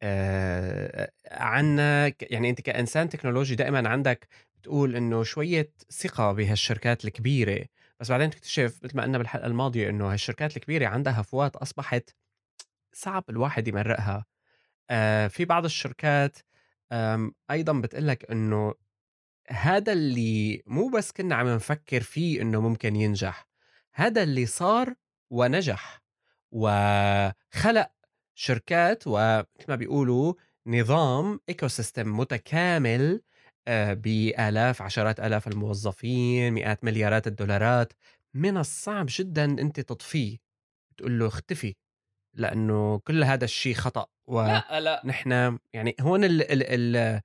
[0.02, 7.66] آآ عنا يعني أنت كإنسان تكنولوجي دائمًا عندك بتقول إنه شوية ثقة بهالشركات الكبيرة،
[8.00, 12.10] بس بعدين تكتشف مثل ما قلنا بالحلقة الماضية إنه هالشركات الكبيرة عندها هفوات أصبحت
[13.00, 14.26] صعب الواحد يمرقها.
[14.90, 16.38] آآ في بعض الشركات
[16.92, 18.74] آمم أيضًا بتقول لك إنه
[19.50, 23.48] هذا اللي مو بس كنا عم نفكر فيه إنه ممكن ينجح،
[23.96, 24.96] هذا اللي صار
[25.32, 26.02] ونجح،
[26.52, 27.92] وخلق
[28.36, 30.34] شركات ومثل ما بيقولوا
[30.68, 33.22] نظام ecosystem متكامل
[33.68, 37.94] آآ بآلاف عشرات آلاف الموظفين، مئات مليارات الدولارات،
[38.34, 40.38] من الصعب جدًا أنت تطفيه،
[40.98, 41.76] تقول له اختفي،
[42.34, 47.22] لأنه كل هذا الشيء خطأ، لا لا ونحن يعني هون ال ال ال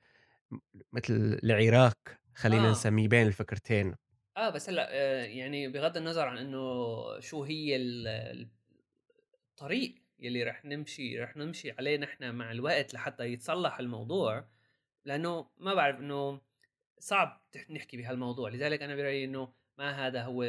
[0.92, 2.70] مثل العراك خلّينا آه.
[2.70, 3.94] نسميه بين الفكرتين.
[4.36, 6.60] آه بس هلأ آه، يعني بغض النظر عن إنه
[7.20, 8.50] شو هي ال- ال-
[9.50, 14.48] الطريق يلي رح نمشي رح نمشي عليه نحن مع الوقت لحتى يتصلح الموضوع
[15.04, 16.40] لأنه ما بعرف إنه
[16.98, 20.42] صعب نحكي بهالموضوع لذلك أنا برأيي إنه ما هذا هو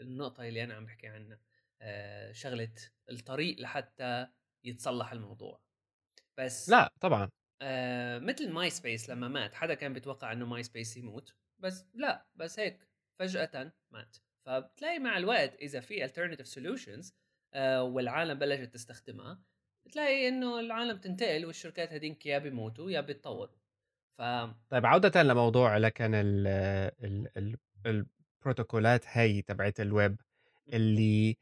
[0.00, 1.38] النقطة اللي أنا عم بحكي عنها
[2.32, 2.72] شغلة
[3.10, 4.26] الطريق لحتى
[4.64, 5.60] يتصلح الموضوع.
[6.38, 7.30] بس لا طبعا.
[7.62, 12.26] آه مثل ماي سبيس لما مات حدا كان بيتوقع إنه ماي سبيس يموت بس لا
[12.34, 12.88] بس هيك
[13.20, 14.16] فجأة مات.
[14.46, 17.12] فبتلاقي مع الوقت إذا في alternative solutions
[17.54, 19.42] آه والعالم بلشت تستخدمها
[19.86, 23.56] بتلاقي إنه العالم تنتقل والشركات هدينك يا بيموتوا يا بيتطوروا
[24.18, 24.22] ف
[24.70, 26.46] طيب عودة لموضوع لكن ال
[27.04, 27.56] ال ال
[28.40, 30.20] البروتوكولات هي تبعت الويب
[30.72, 31.36] اللي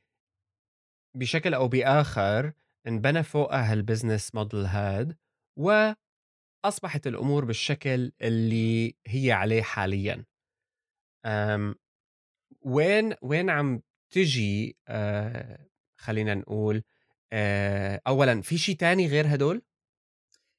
[1.15, 2.53] بشكل أو بآخر
[2.87, 5.17] انبنى فوقها هال business model هاد
[5.59, 10.25] وأصبحت الأمور بالشكل اللي هي عليه حاليا.
[11.27, 11.75] أم
[12.61, 15.67] وين وين عم تجي آه
[16.01, 16.83] خلينا نقول
[17.33, 19.63] آه اولا في شيء تاني غير هدول؟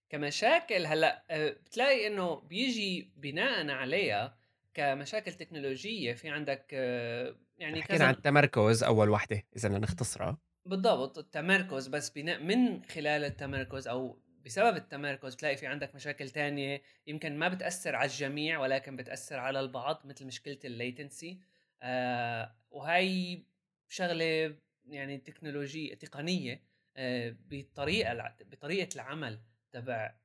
[0.10, 4.38] كمشاكل هلأ آه، بتلاقي إنه بيجي بناء عليها
[4.74, 10.38] كمشاكل تكنولوجية في عندك آه، يعني حكينا عن التمركز أول وحدة إذا نختصرها.
[10.66, 16.82] بالضبط التمركز بس بناء من خلال التمركز أو بسبب التمركز بتلاقي في عندك مشاكل تانية
[17.08, 21.40] يمكن ما بتأثر على الجميع ولكن بتأثر على البعض مثل مشكلة الليتنسي
[21.82, 23.44] آه وهي
[23.90, 26.64] شغلة يعني تكنولوجية تقنية
[26.98, 29.40] آه بطريقة بطريقة العمل
[29.72, 30.16] تبع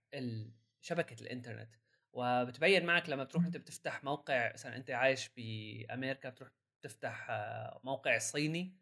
[0.81, 1.71] شبكة الإنترنت.
[2.13, 6.51] وبتبين معك لما بتروح انت بتفتح موقع مثلا أنت عايش بأمريكا بتروح
[6.83, 8.75] تفتح آه، موقع صيني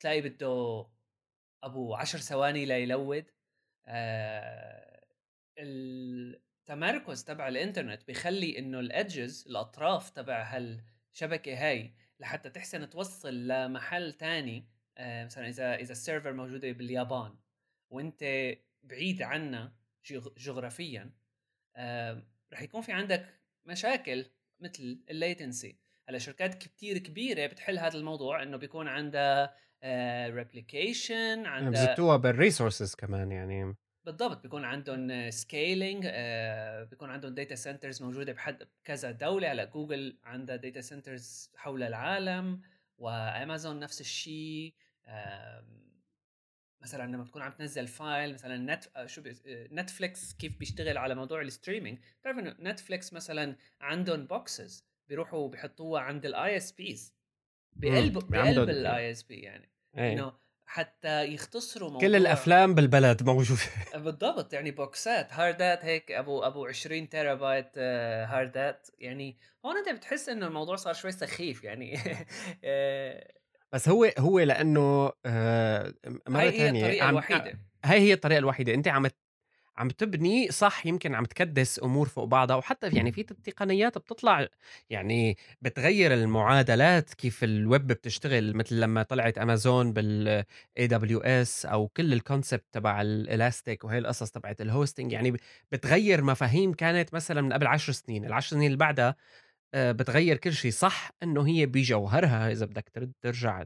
[0.00, 0.86] تلاقي بده
[1.62, 3.24] أبو عشر ثواني ليلود
[3.86, 5.04] آه
[5.58, 14.68] التمركز تبع الإنترنت بيخلي إنه الأدجز الأطراف تبع هالشبكة هاي لحتى تحسن توصل لمحل تاني.
[14.98, 17.36] آه مثلا إذا إذا ال server موجودة باليابان
[17.90, 19.72] وإنت بعيد عنا
[20.38, 21.10] جغرافيا
[21.76, 24.26] آه رح يكون في عندك مشاكل
[24.60, 25.76] مثل ال latency
[26.08, 29.56] هلا شركات كتير كبيرة بتحل هذا الموضوع إنه بيكون عندها
[30.30, 33.76] replication عندها بزتوها بال resources كمان يعني.
[34.04, 39.52] بالضبط بيكون عندهم scaling آه بيكون عندهم data centers موجودة بحد كذا دولة.
[39.52, 42.60] هلأ جوجل عندها data centers حول العالم
[42.98, 44.74] وامازون نفس الشيء.
[46.82, 49.22] مثلا لما تكون عم تنزل file مثلا نت آه، شو
[49.72, 55.48] نتفليكس آه، كيف بيشتغل على موضوع ال streaming بتعرف إنه نتفليكس مثلا عندهم boxes بيروحوا
[55.48, 57.15] بيحطوها عند ال ISPs
[57.78, 60.12] بقلب بقلب ال ISP يعني إيه.
[60.12, 60.32] إنه
[60.66, 63.60] حتى يختصروا موضوع كل الأفلام بالبلد موجودة.
[63.94, 69.88] بالضبط يعني بوكسات هاردات هيك أبو أبو 20 تيرا بايت آه، هاردات يعني هون أنت
[69.88, 71.98] بتحس إنه الموضوع صار شوي سخيف يعني.
[73.72, 75.94] بس هو هو لأنه آه
[76.28, 77.58] مرة هي هي الطريقة الوحيدة.
[77.84, 79.06] هاي هي الطريقة الوحيدة أنت عم
[79.78, 84.48] عم تبني صح يمكن عم تكدس أمور فوق بعضها وحتى يعني في تقنيات بتطلع
[84.90, 90.44] يعني بتغير المعادلات كيف الويب بتشتغل مثل لما طلعت امازون بال
[90.78, 95.36] AWS أو كل ال concept تبع الالاستيك وهي القصص تبعت ال hosting يعني
[95.72, 98.24] بتغير مفاهيم كانت مثلا من قبل عشر سنين.
[98.24, 99.16] العشر سنين اللي بعدها
[99.74, 100.70] آه، بتغير كل شيء.
[100.70, 103.64] صح إنه هي بجوهرها إذا بدك ترجع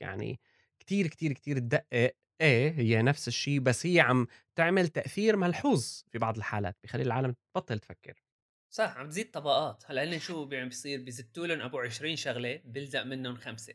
[0.00, 0.40] يعني
[0.80, 4.26] كتير كتير كتير تدقق إيه هي نفس الشيء بس هي عم
[4.56, 8.22] تعمل تأثير ملحوظ في بعض الحالات بخلي العالم تبطل تفكر.
[8.70, 9.84] صح عم تزيد طبقات.
[9.86, 13.74] هلأ هن شو عم بيصير بيزتوا لهم أبو 20 شغلة بيلزق منهم خمسة.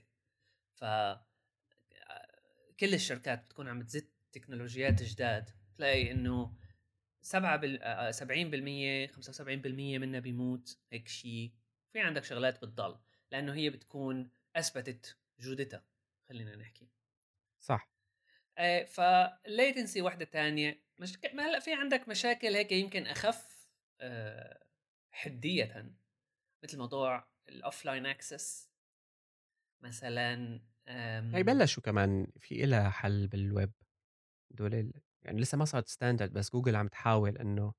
[0.76, 0.84] ف
[2.80, 5.50] كل الشركات بتكون عم تزت تكنولوجيات جداد.
[5.76, 6.54] تلاقي إنه
[7.22, 11.52] 7 بال 70% 75% منها بيموت هيك شيء.
[11.94, 13.00] في عندك شغلات بتضل
[13.32, 15.84] لأنه هي بتكون أثبتت جودتها
[16.30, 16.90] خلينا نحكي.
[17.60, 17.95] صح.
[18.88, 23.68] فال latency وحده ثانية مش ما هلأ في عندك مشاكل هيك يمكن أخف
[24.02, 24.66] آه
[25.12, 25.94] حدية
[26.64, 28.70] مثل موضوع ال offline access
[29.82, 30.62] مثلا
[31.34, 33.72] هي بلشوا كمان في إلها حل بالويب
[34.52, 37.74] دول يعني لسه ما صارت standard بس جوجل عم تحاول إنه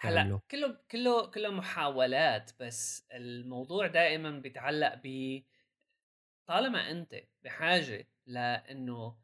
[0.00, 5.42] هلأ كله كله كله محاولات بس الموضوع دائما بيتعلق ب
[6.46, 9.16] طالما أنت بحاجة لإنه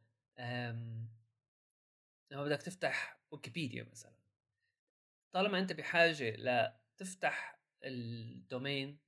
[2.31, 4.17] لما بدك تفتح ويكيبيديا مثلا
[5.33, 8.99] طالما أنت بحاجة لتفتح ال domain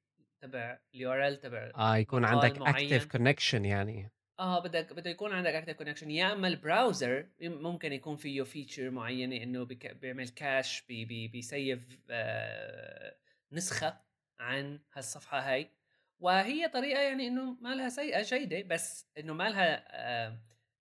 [0.40, 4.10] تبع ال URL تبع آه يكون عندك active connection يعني.
[4.40, 8.90] آه بدك بده يكون عندك active connection يا أما ال browser ممكن يكون فيه feature
[8.90, 9.64] معينة إنه.
[9.64, 11.04] بيعمل cache بي...
[11.04, 11.28] بي...
[11.28, 13.16] بي save آه...
[13.52, 14.00] نسخة
[14.38, 15.70] عن هالصفحة هاي.
[16.20, 20.38] وهي طريقة يعني إنه ما لها سيئة جيده بس إنه ما لها آه...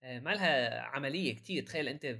[0.07, 1.63] آه، ما لها عملية كتير.
[1.63, 2.17] تخيل أنت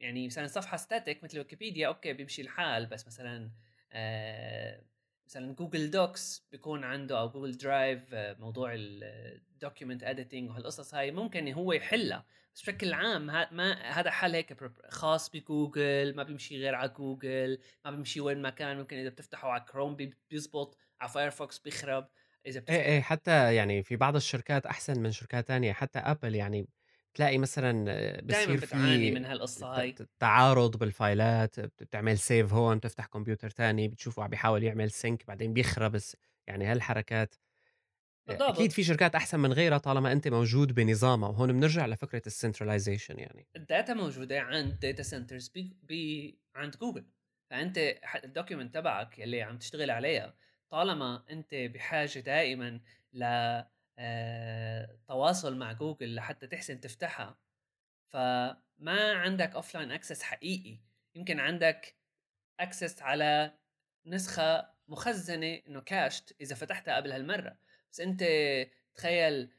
[0.00, 2.86] يعني مثلا صفحة static مثل ويكيبيديا okay بيمشي الحال.
[2.86, 3.50] بس مثلا
[3.92, 4.82] آه
[5.26, 11.10] مثلا Google Docs بيكون عنده أو Google Drive آه موضوع ال document editing وهالقصص هاي
[11.10, 12.26] ممكن هو يحلها.
[12.54, 14.56] بس بشكل عام ما هذا حل هيك
[14.90, 18.78] خاص بجوجل ما بيمشي غير على جوجل ما بيمشي وين ما كان.
[18.78, 19.96] ممكن إذا بتفتحه على كروم
[20.30, 22.08] بيزبط على فايرفوكس بيخرب.
[22.46, 25.72] إذا إيه إيه حتى يعني في بعض الشركات أحسن من شركات تانية.
[25.72, 26.68] حتى ابل يعني
[27.18, 27.84] تلاقي مثلا
[28.20, 29.94] بصير بتعاني من هالقصة هاي.
[30.18, 35.26] تعارض بال file ات بتعمل save هون بتفتح كمبيوتر تاني بتشوفه عم بيحاول يعمل sync
[35.26, 35.98] بعدين بيخرب
[36.46, 37.34] يعني هالحركات
[38.26, 38.50] بالضبط.
[38.50, 41.28] أكيد في شركات أحسن من غيرها طالما أنت موجود بنظامها.
[41.28, 43.46] وهون بنرجع لفكرة ال centralization يعني.
[43.56, 47.06] ال data موجودة عند data centers بي, بي عند جوجل
[47.50, 47.78] فأنت
[48.24, 50.34] ال document تبعك اللي عم تشتغل عليها
[50.70, 52.80] طالما أنت بحاجة دائما
[53.12, 53.24] ل
[55.08, 57.38] تواصل مع جوجل لحتى تحسن تفتحها.
[58.08, 60.78] فما عندك offline access حقيقي
[61.14, 61.96] يمكن عندك
[62.60, 63.58] access على
[64.06, 67.58] نسخة مخزنة إنه cached إذا فتحتها قبل هالمرة.
[67.92, 68.24] بس أنت
[68.94, 69.50] تخيل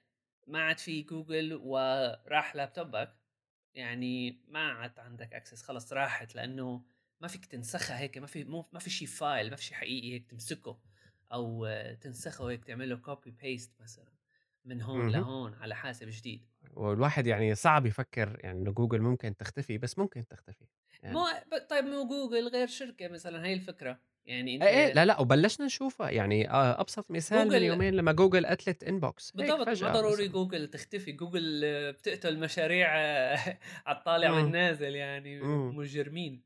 [0.47, 3.15] ما عاد في جوجل وراح لابتوبك
[3.73, 6.83] يعني ما عاد عندك access خلص راحت لأنه
[7.21, 10.13] ما فيك تنسخها هيك ما في مو ما في شيء file ما في شيء حقيقي
[10.13, 10.79] هيك تمسكه
[11.33, 11.67] أو
[12.01, 14.18] تنسخه هيك تعمل له copy paste مثلا.
[14.65, 15.09] من هون.
[15.09, 16.45] لهون على حاسب جديد.
[16.73, 20.65] والواحد يعني صعب يفكر يعني إنه جوجل ممكن تختفي بس ممكن تختفي
[21.03, 21.15] يعني.
[21.15, 21.25] مو
[21.69, 23.99] طيب مو جوجل غير شركة مثلا هي الفكرة.
[24.25, 26.09] يعني إنت إيه لا لا وبلشنا نشوفها.
[26.09, 30.27] يعني آه، أبسط مثال من يومين لما جوجل قتلت Inbox بالضبط ما ضروري.
[30.27, 31.11] جوجل تختفي.
[31.11, 32.87] جوجل بتقتل مشاريع
[33.85, 35.41] على الطالع والنازل يعني
[35.71, 36.43] مجرمين.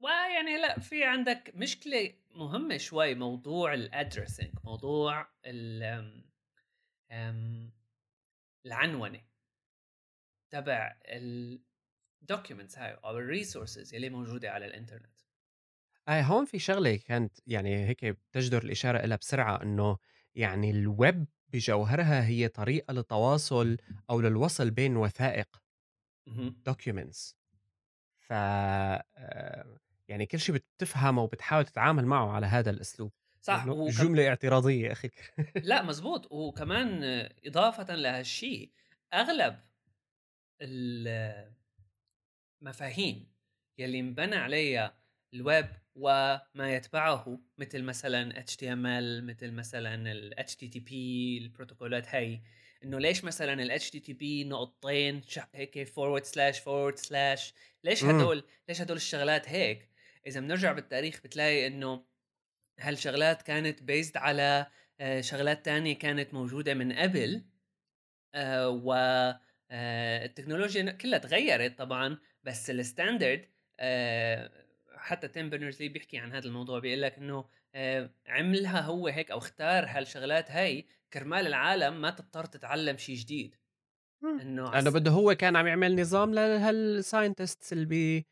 [0.00, 5.82] ويعني هلا في عندك مشكلة مهمة شوي موضوع ال addressing موضوع ال
[8.66, 9.20] العنونة
[10.50, 10.96] تبع
[12.22, 15.20] ال documents هاي أو ال resources اللي موجودة على الإنترنت.
[16.08, 19.98] آه هون في شغلة كانت يعني هيك بتجدر الإشارة لها بسرعة إنه
[20.34, 23.76] يعني الويب بجوهرها هي طريقة للتواصل
[24.10, 25.62] أو للوصل بين وثائق
[26.66, 27.36] documents
[28.18, 33.88] ف آه، يعني كل شيء بتفهمه وبتحاول تتعامل معه على هذا الأسلوب صح وكم...
[33.90, 35.10] جملة اعتراضية أخي.
[35.56, 37.02] لا مزبوط وكمان
[37.46, 38.70] إضافة لهالشيء
[39.14, 39.60] أغلب
[42.62, 43.32] المفاهيم
[43.78, 44.98] يلي انبنى عليها
[45.34, 50.92] الويب وما يتبعه مثل مثلا HTML مثل مثلا ال HTTP
[51.42, 52.42] البروتوكولات هاي
[52.84, 55.20] إنه ليش مثلا ال HTTP نقطتين
[55.54, 59.88] هيك forward slash forward slash ليش هدول ليش هدول الشغلات هيك؟
[60.28, 62.04] إذا بنرجع بالتاريخ بتلاقي إنه
[62.80, 64.66] هالشغلات كانت based على
[65.00, 67.44] آه، شغلات تانية كانت موجودة من قبل.
[68.34, 68.92] آه، و
[69.70, 73.44] آه، التكنولوجيا كلها تغيرت طبعا بس ال standard
[74.96, 77.48] حتى تيم بيرنرز لي بيحكي عن هذا الموضوع بيقول لك إنه
[78.26, 83.54] عملها هو هيك أو اختار هالشغلات هاي كرمال العالم ما تضطر تتعلم شيء جديد.
[84.24, 88.26] إنه لأنه بده هو كان عم يعمل نظام لهال scientists اللي بي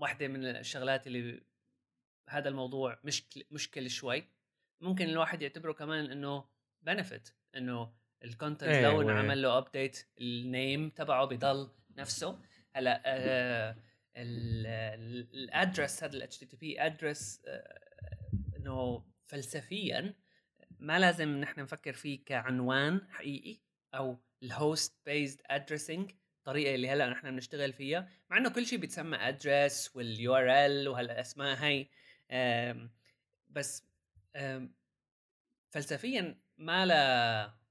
[0.00, 1.42] واحدة من الشغلات اللي
[2.28, 4.24] هذا الموضوع مشكل مشكل شوي.
[4.80, 6.44] ممكن الواحد يعتبره كمان إنه
[6.82, 7.92] benefit إنه
[8.24, 12.38] ال content أيه لو انعمل له update ال name تبعه بضل نفسه.
[12.74, 13.76] هلأ آه
[14.16, 17.42] ال address هذا ال HTTP address
[18.56, 20.14] إنه فلسفيا
[20.78, 23.60] ما لازم نحن نفكر فيه كعنوان حقيقي
[23.94, 26.10] أو ال host based addressing
[26.50, 31.56] الطريقة اللي هلأ نحن بنشتغل فيها مع إنه كل شيء بيتسمى address وال URL وهالاسماء
[31.56, 31.88] هاي
[33.48, 33.84] بس
[35.70, 36.94] فلسفيا ما له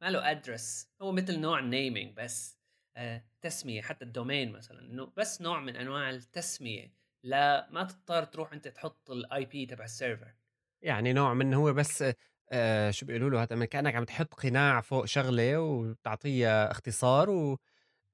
[0.02, 2.60] ما له address هو مثل نوع naming بس
[2.98, 6.94] آه، تسمية حتى ال domain مثلا إنه بس نوع من أنواع التسمية.
[7.24, 10.36] لا ما تضطر تروح أنت تحط ال IP تبع ال server
[10.82, 12.04] يعني نوع من هو بس
[12.52, 17.58] آه شو بيقولوا له هذا كأنك عم تحط قناع فوق شغلة وتعطيها اختصار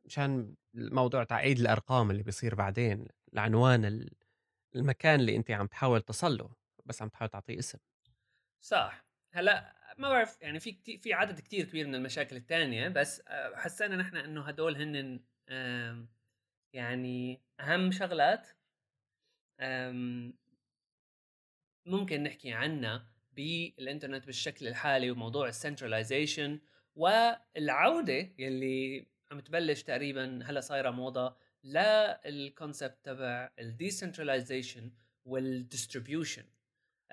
[0.06, 4.10] ومشان الموضوع تعقيد الأرقام اللي بيصير بعدين العنوان
[4.76, 6.49] المكان اللي انت عم تحاول تصل له
[6.86, 7.80] بس عم تحاول تعطيه اسم.
[8.62, 9.06] صح.
[9.34, 13.56] هلأ ما بعرف يعني في كتير في عدد كتير كبير من المشاكل الثانية بس آه،
[13.56, 15.20] حسينا نحن إنه هدول هن
[16.74, 18.47] يعني أهم شغلات
[21.86, 26.60] ممكن نحكي عنها بالإنترنت بالشكل الحالي وموضوع ال centralization
[26.95, 34.91] والعودة يلي عم تبلش تقريبا هلأ صايرة موضة لل concept تبع ال decentralization
[35.26, 36.43] وال distribution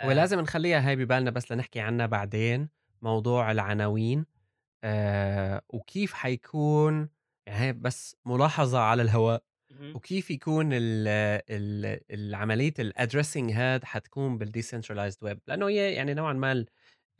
[0.04, 2.68] ولازم نخليها هاي ببالنا بس لنحكي عنها بعدين
[3.02, 4.26] موضوع العناوين.
[4.84, 7.08] آه وكيف حيكون
[7.46, 9.44] يعني بس ملاحظة على الهواء.
[9.94, 11.08] وكيف يكون ال
[11.50, 16.64] ال العملية ال addressing هاد حتكون بال decentralized web لأنه هي يعني نوعا ما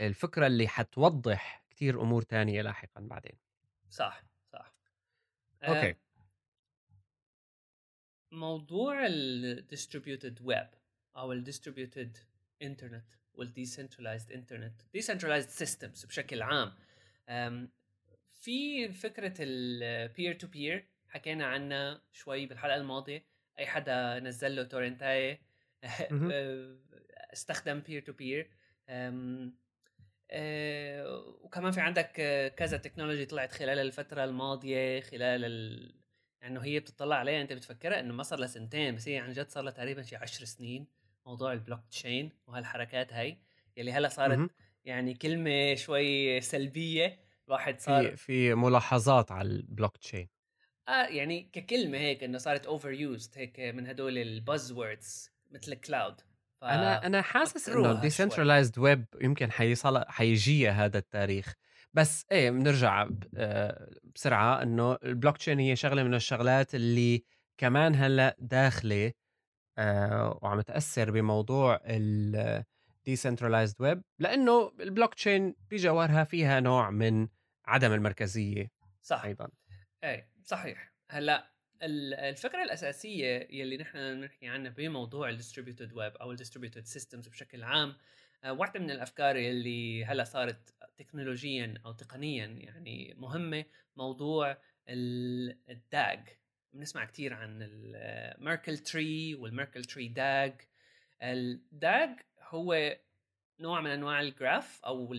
[0.00, 3.32] الفكرة اللي حتوضح كتير أمور تانية لاحقا بعدين.
[3.90, 4.22] صح.
[5.62, 5.96] آه
[8.32, 10.68] موضوع ال distributed web
[11.16, 12.16] أو ال distributed
[12.62, 13.04] internet
[13.34, 16.72] وال decentralized internet decentralized systems بشكل عام
[18.32, 23.24] في فكرة ال peer to peer حكينا عنها شوي بالحلقة الماضية
[23.58, 25.40] أي حدا نزل له torrent أي
[27.32, 28.50] استخدم peer to peer
[31.44, 32.12] وكمان في عندك
[32.56, 35.94] كذا technology طلعت خلال الفترة الماضية خلال ال...
[36.42, 39.48] يعني هي بتطلع عليها أنت بتفكرها إنه ما صار لها سنتين بس هي عن جد
[39.48, 40.86] صار لها تقريبا شي 10 سنين
[41.26, 43.38] موضوع البلوك تشين وهالحركات هاي
[43.76, 44.48] يلي هلأ صارت م-م.
[44.84, 47.18] يعني كلمة شوي سلبية
[47.48, 50.28] الواحد صار في في ملاحظات على البلوك تشين
[50.88, 56.20] آه يعني ككلمة هيك إنه صارت overused هيك من هدول ال buzzwords مثل ال cloud
[56.62, 56.64] ف...
[56.64, 61.54] أنا أنا حاسس إنه ال decentralized web يمكن حيصل حيجيها هذا التاريخ.
[61.94, 67.24] بس إيه بنرجع آه، بسرعة إنه البلوك تشين هي شغلة من الشغلات اللي
[67.58, 69.12] كمان هلأ داخلة
[69.78, 72.64] آه، وعم تأثر بموضوع ال
[73.10, 77.28] decentralized web لأنه البلوك تشين بجوهرها فيها نوع من
[77.66, 78.70] عدم المركزية
[79.02, 79.24] صح.
[79.24, 79.48] أيضا.
[80.04, 80.92] اي صحيح.
[81.10, 81.51] هلأ
[81.82, 87.62] الفكرة الأساسية يلي نحن بنحكي عنها بموضوع ال distributed web أو ال distributed systems بشكل
[87.62, 87.96] عام
[88.44, 93.64] آه، واحدة من الأفكار يلي هلأ صارت تكنولوجيا أو تقنيا يعني مهمة
[93.96, 94.58] موضوع
[94.88, 96.28] ال DAG.
[96.72, 100.60] بنسمع كثير عن ال Merkle tree وال Merkle tree DAG
[101.22, 102.10] ال DAG
[102.40, 102.96] هو
[103.60, 105.14] نوع من أنواع ال graph أو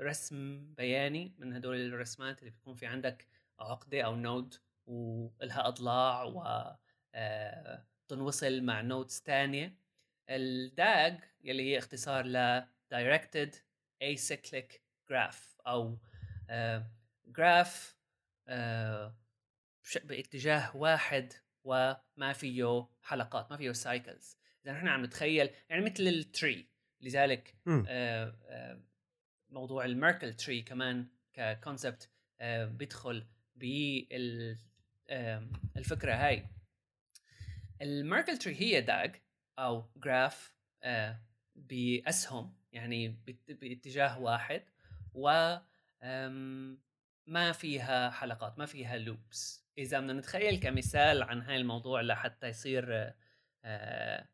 [0.00, 3.26] الرسم بياني من هدول الرسمات اللي بيكون في عندك
[3.60, 4.54] عقدة أو node
[4.86, 6.42] ولها أضلاع و
[7.14, 9.76] آه، تنوصل مع nodes ثانية
[10.30, 12.62] ال DAG يلي هي اختصار ل
[12.94, 13.54] directed
[14.04, 14.78] acyclic
[15.10, 15.98] graph أو
[17.26, 17.96] graph
[18.48, 19.16] آه،
[20.04, 21.32] باتجاه واحد
[21.64, 26.68] وما فيه حلقات ما فيه cycles إذا نحن عم نتخيل يعني مثل ال tree
[27.00, 27.54] لذلك
[27.88, 28.82] آه آه
[29.50, 32.10] موضوع ال Merkle tree كمان ك concept
[32.40, 33.26] آه بيدخل
[33.56, 34.75] بالفكرة
[35.10, 35.48] آه
[36.04, 36.46] هاي.
[37.82, 39.16] ال Merkle tree هي DAG
[39.58, 41.20] أو graph آه
[41.54, 43.08] بأسهم يعني
[43.48, 44.62] باتجاه واحد
[45.14, 45.56] و
[47.26, 49.66] ما فيها حلقات ما فيها loops.
[49.78, 53.14] إذا بدنا نتخيل كمثال عن هاي الموضوع لحتى يصير
[53.64, 54.28] آه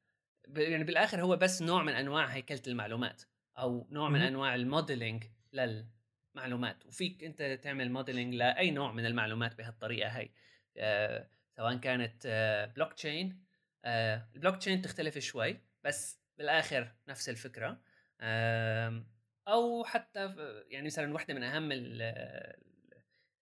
[0.57, 3.23] يعني بالآخر هو بس نوع من أنواع هيكله المعلومات
[3.59, 6.87] أو نوع من أنواع ال modeling للمعلومات.
[6.87, 10.25] وفيك أنت تعمل modeling لأي نوع من المعلومات بهالطريقة هاي.
[10.25, 10.52] آه
[11.57, 13.45] سواء كانت آه بلوك تشين
[13.85, 17.81] آه البلوك تشين تختلف شوي بس بالآخر نفس الفكرة.
[18.21, 19.05] آه
[19.49, 20.35] أو حتى
[20.69, 21.73] يعني مثلا واحدة من أهم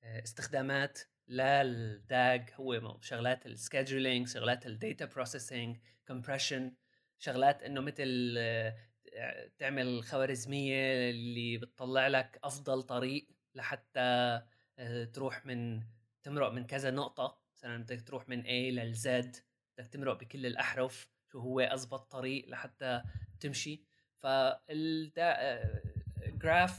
[0.05, 5.77] الاستخدامات لل DAG هو شغلات ال scheduling شغلات ال data processing
[6.09, 6.73] compression
[7.19, 14.41] شغلات إنه مثل آه، تعمل خوارزمية اللي بتطلع لك أفضل طريق لحتى
[14.79, 15.83] آه، تروح من
[16.23, 19.37] تمرق من كذا نقطة مثلا بدك تروح من A لل Z
[19.79, 23.03] بدك تمرق بكل الأحرف شو هو اضبط طريق لحتى
[23.41, 23.85] تمشي.
[24.23, 25.65] فال graph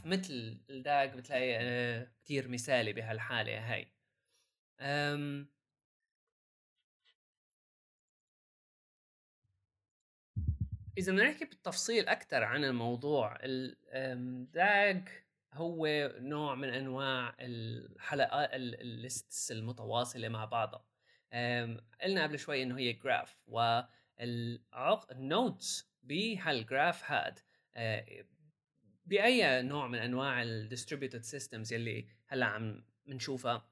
[0.05, 3.91] مثل ال DAG بتلاقي آه، كثير مثالي بهالحالة هاي.
[10.97, 15.09] إذا بدنا نحكي بالتفصيل أكثر عن الموضوع ال DAG
[15.53, 20.85] هو نوع من أنواع الحلقات ال lists المتواصلة مع بعضها.
[22.01, 23.37] قلنا قبل شوي إنه هي graph
[24.19, 27.39] وال nodes بهال graph هاد.
[27.75, 28.25] آه،
[29.05, 33.69] بأي نوع من أنواع ال distributed systems يلي هلأ عم بنشوفها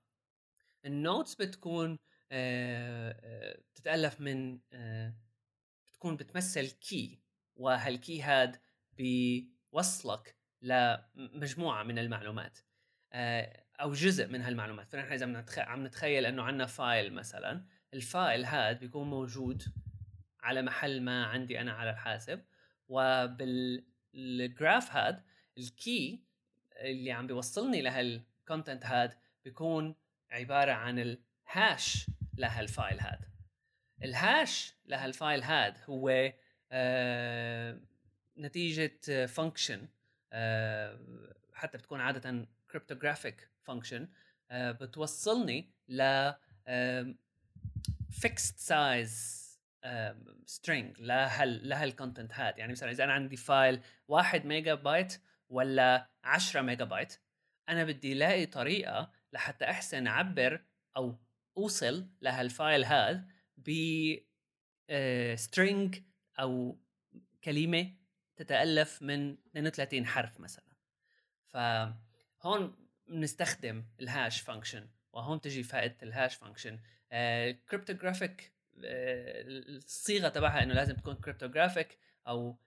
[0.85, 1.99] ال nodes بتكون
[2.31, 4.59] آه، آه، بتتألف من
[5.87, 7.21] بتكون بتمثل key
[7.55, 8.61] وهال key هاد
[8.93, 12.57] بيوصلك لمجموعة من المعلومات
[13.81, 14.91] أو جزء من هالمعلومات.
[14.91, 19.63] فنحن إذا عم نتخيل إنه عندنا file مثلا ال file هاد بيكون موجود
[20.39, 22.41] على محل ما عندي أنا على الحاسب
[22.87, 23.75] وبال graph
[24.95, 25.23] هاد
[25.57, 26.23] ال key
[26.75, 29.95] اللي عم بيوصلني لهال content هاد بيكون
[30.31, 32.05] عبارة عن ال hash
[32.37, 33.19] لهال file هاد.
[34.03, 36.33] ال hash لهال file هاد هو
[36.71, 37.79] آه
[38.37, 39.98] نتيجة function آه
[41.53, 44.07] حتى بتكون عادة cryptographic function
[44.51, 46.31] آه بتوصلني ل
[48.11, 49.39] fixed size
[50.45, 52.57] string لهال لهال content هاد.
[52.57, 57.19] يعني مثلا إذا أنا عندي file 1 ميجا بايت ولا 10 ميجا بايت
[57.69, 60.61] أنا بدي ألاقي طريقة لحتى أحسن أعبر
[60.97, 61.15] أو
[61.57, 63.25] أوصل لهال file هذا
[63.57, 63.69] ب
[65.35, 66.79] string آه، أو
[67.43, 67.91] كلمة
[68.39, 70.65] تتألف من 32 حرف مثلا.
[71.47, 72.75] فهون
[73.07, 76.79] بنستخدم ال hash function وهون تجي فائدة ال hash function
[77.69, 81.97] cryptographic الصيغة تبعها إنه لازم تكون cryptographic
[82.27, 82.57] أو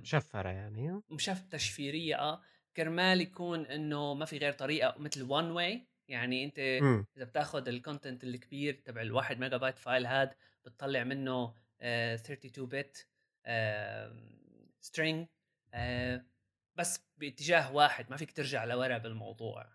[0.00, 1.00] مشفرة يعني.
[1.10, 2.42] مشف تشفيرية آه.
[2.76, 7.04] كرمال يكون إنه ما في غير طريقة مثل one way يعني أنت م.
[7.16, 10.34] إذا بتاخذ ال content الكبير تبع الواحد ميجا بايت file هاد
[10.64, 13.08] بتطلع منه 32 bit
[14.84, 15.26] string
[16.76, 19.66] بس باتجاه واحد ما فيك ترجع لورا بالموضوع.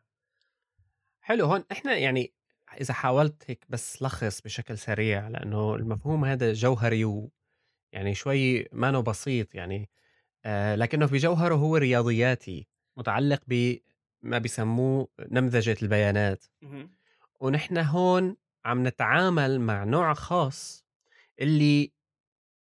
[1.21, 2.33] حلو هون إحنا يعني
[2.81, 7.31] إذا حاولت هيك بس لخص بشكل سريع لأنه المفهوم هذا جوهري و
[7.91, 9.89] يعني شوي ما بسيط يعني
[10.45, 16.45] آه لكنه بجوهره هو رياضياتي متعلق بما بيسموه نمذجة البيانات.
[17.39, 20.85] ونحن هون عم نتعامل مع نوع خاص
[21.39, 21.91] اللي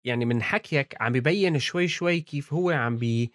[0.03, 3.31] يعني من حكيك عم ببين شوي شوي كيف هو عم بي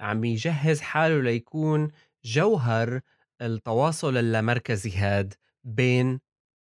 [0.00, 1.88] عم يجهز حاله ليكون
[2.24, 3.00] جوهر
[3.42, 6.20] التواصل اللامركزي هاد بين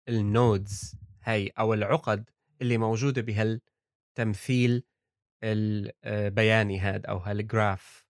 [0.09, 2.30] ال nodes هاي أو العقد
[2.62, 4.84] اللي موجودة بهالتمثيل
[5.44, 8.07] البياني هاد أو هال graph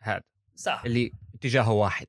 [0.00, 0.22] هاد
[0.56, 0.82] صح.
[0.86, 2.06] اللي اتجاهه واحد.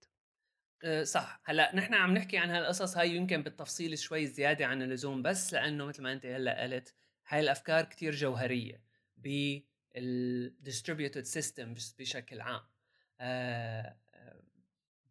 [0.83, 1.41] أه، صح.
[1.45, 5.85] هلأ نحن عم نحكي عن هالقصص هاي يمكن بالتفصيل شوي زيادة عن اللزوم بس لأنه
[5.85, 6.93] مثل ما أنت هلأ قلت
[7.27, 8.83] هاي الأفكار كتير جوهرية
[9.17, 12.61] بال distributed system بشكل عام.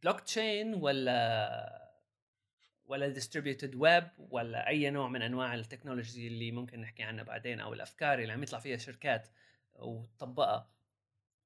[0.03, 1.93] block أه، chain أه، ولا
[2.85, 7.25] ولا ال distributed web ولا أي نوع من أنواع ال technology اللي ممكن نحكي عنها
[7.25, 9.29] بعدين أو الأفكار اللي عم يطلع فيها شركات
[9.75, 10.71] وتطبقها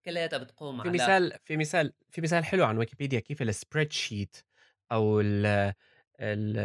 [0.05, 4.37] كلياتها بتقوم في على مثال في مثال في مثال حلو عن ويكيبيديا كيف ال spreadsheet
[4.93, 5.75] أو ال
[6.21, 6.59] ال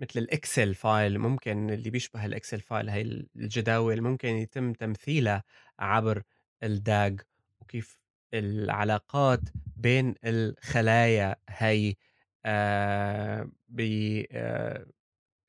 [0.00, 3.02] مثل الإكسل file ممكن اللي بيشبه الإكسل file هي
[3.36, 5.44] الجداول ممكن يتم تمثيلها
[5.78, 6.22] عبر
[6.62, 7.20] الداج
[7.60, 7.98] وكيف
[8.34, 9.40] العلاقات
[9.76, 11.94] بين الخلايا هي
[12.46, 14.86] آه، بي آه،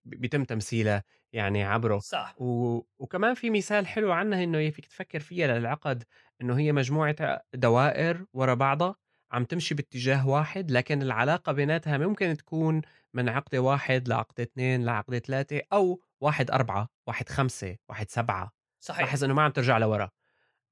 [0.06, 2.00] بيتم تمثيلها يعني عبره.
[2.00, 2.36] صح.
[2.42, 2.82] و...
[3.00, 6.04] وكمان في مثال حلو عنها إنه فيك تفكر فيها للعقد
[6.42, 8.96] إنه هي مجموعة دوائر ورا بعضها
[9.32, 12.82] عم تمشي باتجاه واحد لكن العلاقة بيناتها ممكن تكون
[13.16, 18.52] من عقدة واحد لعقدة اثنين لعقدة ثلاثة أو واحد أربعة واحد خمسة واحد سبعة.
[18.80, 19.02] صحيح.
[19.02, 20.10] لاحظ إنه ما عم ترجع لورا.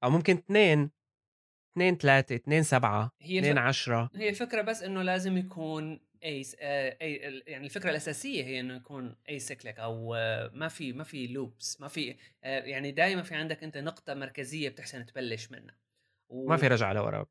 [0.04, 0.90] أو ممكن اثنين
[1.72, 4.10] اثنين ثلاثة اثنين سبعة اثنين عشرة.
[4.14, 6.96] هي الفكرة بس إنه لازم يكون أي آه،
[7.46, 11.88] يعني الفكرة الأساسية هي إنه يكون acyclic أو آه، ما في ما في loops ما
[11.88, 15.76] في آه، يعني دائما في عندك أنت نقطة مركزية بتحسن تبلش منها.
[16.28, 16.48] و...
[16.48, 17.26] ما في رجعة لورا.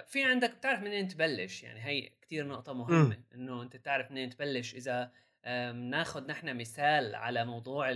[0.00, 3.24] في عندك بتعرف منين تبلش؟ يعني هي كثير نقطة مهمة م.
[3.34, 4.74] إنه أنت تعرف منين تبلش.
[4.74, 5.12] إذا
[5.72, 7.92] ناخذ نحن مثال على موضوع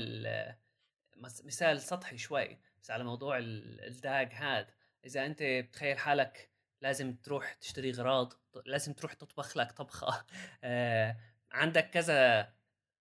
[1.16, 4.66] مثال سطحي شوي بس على موضوع الداج هاد.
[5.06, 6.50] إذا أنت بتخيل حالك
[6.82, 8.32] لازم تروح تشتري غراض
[8.66, 10.26] لازم تروح تطبخ لك طبخة.
[10.64, 11.16] آه،
[11.52, 12.52] عندك كذا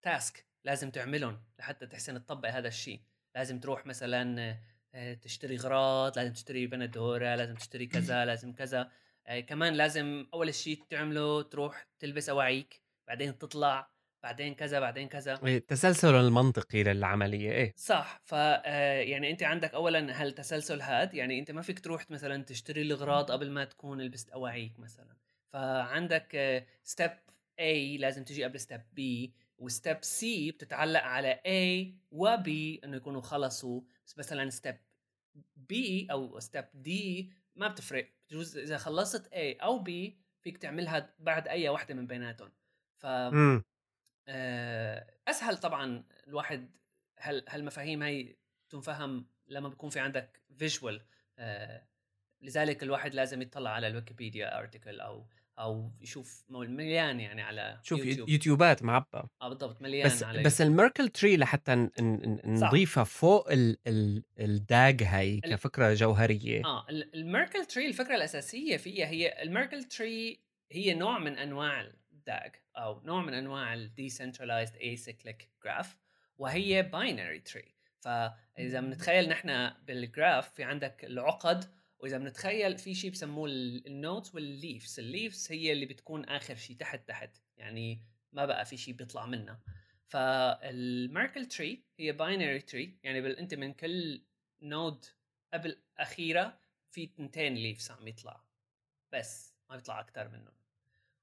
[0.01, 3.01] تاسك لازم تعملهم لحتى تحسن تطبق هذا الشيء.
[3.35, 4.57] لازم تروح مثلا
[5.21, 8.91] تشتري غراض لازم تشتري بندورة لازم تشتري كذا لازم كذا.
[9.27, 13.89] آه، كمان لازم أول شيء تعمله تروح تلبس أواعيك بعدين تطلع
[14.23, 15.39] بعدين كذا بعدين كذا.
[15.45, 17.73] إيه، التسلسل المنطقي للعمليه إيه.
[17.77, 18.21] صح.
[18.23, 22.81] ف آه، يعني أنت عندك اولا هالتسلسل هاد؟ يعني أنت ما فيك تروح مثلا تشتري
[22.81, 25.15] الاغراض قبل ما تكون لبست أواعيك مثلا.
[25.53, 27.11] فعندك step
[27.61, 32.49] A لازم تجي قبل step B و step C بتتعلق على A و B
[32.83, 33.81] إنه يكونوا خلصوا.
[34.05, 34.75] بس مثلا step
[35.71, 35.75] B
[36.11, 36.89] أو step D
[37.55, 38.09] ما بتفرق.
[38.29, 39.89] بجوز إذا خلصت A أو B
[40.41, 42.51] فيك تعملها بعد أي واحدة من بيناتهم.
[42.97, 43.63] ف امم.
[44.27, 46.69] آه، أسهل طبعا الواحد
[47.19, 48.35] هال هالمفاهيم هي
[48.69, 51.01] تنفهم لما بيكون في عندك visual
[52.41, 55.27] لذلك الواحد لازم يطلع على الويكيبيديا article أو
[55.59, 58.29] أو يشوف مليان يعني على شوف يوتيوب.
[58.29, 61.89] يوتيوبات معبى آه بالضبط مليان بس على بس ال Merkle tree لحتى.
[62.45, 66.65] نضيفها فوق ال ال ال DAG هاي كفكرة جوهرية.
[66.65, 70.41] آه ال- ال Merkle tree الفكرة الأساسية فيها هي ال Merkle tree
[70.71, 71.81] هي نوع من أنواع
[72.11, 75.97] ال DAG أو نوع من أنواع ال decentralized acyclic graph
[76.37, 81.65] وهي binary tree فإذا بنتخيل نحن بال graph في عندك العقد
[82.05, 84.99] وإذا بنتخيل في شيء بسموه ال nodes وال leaves.
[84.99, 88.01] ال leaves هي اللي بتكون آخر شيء تحت تحت يعني
[88.33, 89.59] ما بقى في شيء بيطلع منها
[90.07, 94.21] فال Merkle tree هي binary tree يعني أنت من كل
[94.61, 95.05] node
[95.53, 96.59] قبل أخيرة
[96.91, 98.43] في تنتين leaves عم يطلع.
[99.13, 100.53] بس ما بيطلع أكثر منهم.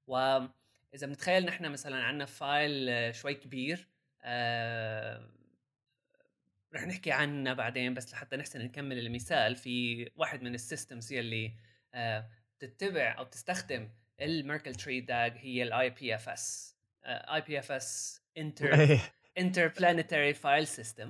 [0.07, 3.89] وإذا بنتخيل نحن مثلا عندنا file شوي كبير
[4.23, 5.31] آه،
[6.75, 11.53] رح نحكي عنه بعدين بس لحتى نحسن نكمل المثال في واحد من ال systems يلي
[12.61, 13.89] بتتبع أو بتستخدم
[14.21, 18.99] ال Merkle tree DAG هي الاي بي اف اس اي بي اف اس انتر إيه،
[19.41, 21.09] interplanetary file system.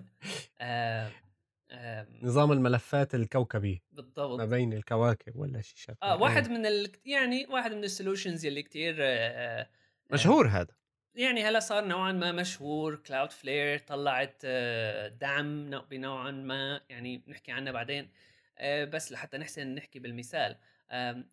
[0.61, 4.41] آه، نظام الملفات الكوكبي ما بالضبط.
[4.41, 5.97] بين الكواكب ولا شيء شكله.
[6.03, 6.93] آه واحد من ال...
[7.05, 9.69] يعني واحد من ال solutions يلي كتير آه،
[10.11, 10.75] مشهور هذا.
[11.15, 12.97] يعني هلا صار نوعا ما مشهور.
[12.97, 18.11] Cloudflare طلعت آه، دعم نوع- بنوعا ما يعني نحكي عنه بعدين.
[18.59, 20.59] آه، بس لحتى نحسن نحكي بالمثال.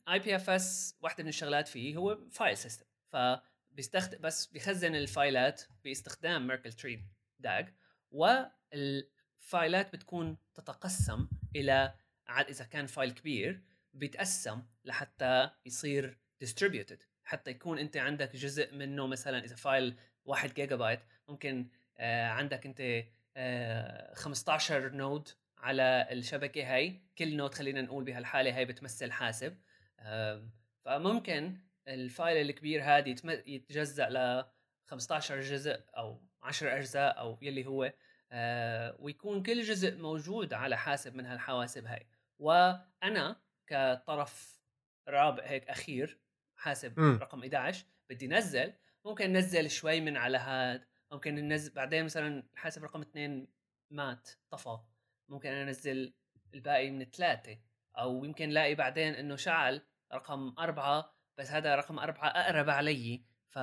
[0.09, 6.73] IPFS واحدة من الشغلات فيه هو file system فبيستخدم بس بيخزن ال fileات باستخدام Merkle
[6.73, 7.05] tree
[7.39, 7.73] DAG
[8.11, 11.93] وال fileات بتكون تتقسم إلى
[12.49, 13.61] إذا كان file كبير
[13.93, 17.08] بيتقسم لحتى يصير distributed.
[17.29, 21.67] حتى يكون أنت عندك جزء منه مثلا إذا file 1 جيجا بايت ممكن
[21.97, 23.05] آه عندك أنت
[23.37, 27.01] آه 15 node على الشبكة هاي.
[27.17, 29.57] كل node خلينا نقول بهالحالة هاي بتمثل حاسب.
[29.99, 30.49] آه
[30.85, 31.57] فممكن
[31.87, 33.09] ال file الكبير هذا
[33.47, 34.45] يتجزأ ل
[34.85, 37.93] 15 جزء أو 10 أجزاء أو يلي هو
[38.31, 42.07] آه ويكون كل جزء موجود على حاسب من هالحواسب هاي.
[42.39, 44.59] وأنا كطرف
[45.07, 46.28] رابع هيك أخير
[46.59, 47.17] حاسب مم.
[47.21, 48.73] رقم 11 بدي نزل
[49.05, 53.47] ممكن نزل شوي من على هاد ممكن ننزل بعدين مثلا حاسب رقم اثنين
[53.91, 54.77] مات طفى
[55.29, 56.13] ممكن أنزل
[56.53, 57.57] الباقي من ثلاثة
[57.97, 59.81] أو يمكن لاقي بعدين إنه شعل
[60.13, 63.59] رقم أربعة بس هذا رقم أربعة أقرب علي ف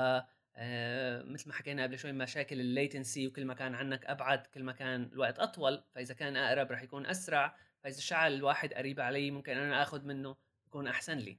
[0.58, 4.62] آه، مثل ما حكينا قبل شوي مشاكل ال latency وكل ما كان عنك أبعد كل
[4.62, 9.30] ما كان الوقت أطول فإذا كان أقرب رح يكون أسرع فإذا شعل الواحد قريب علي
[9.30, 10.36] ممكن أنا أخذ منه
[10.66, 11.38] يكون أحسن لي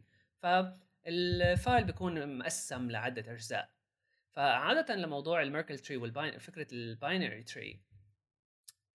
[1.07, 3.69] فال file بيكون مقسم لعدة أجزاء.
[4.31, 7.81] فعادة لموضوع ال Merkle tree وال bin- فكرة ال binary tree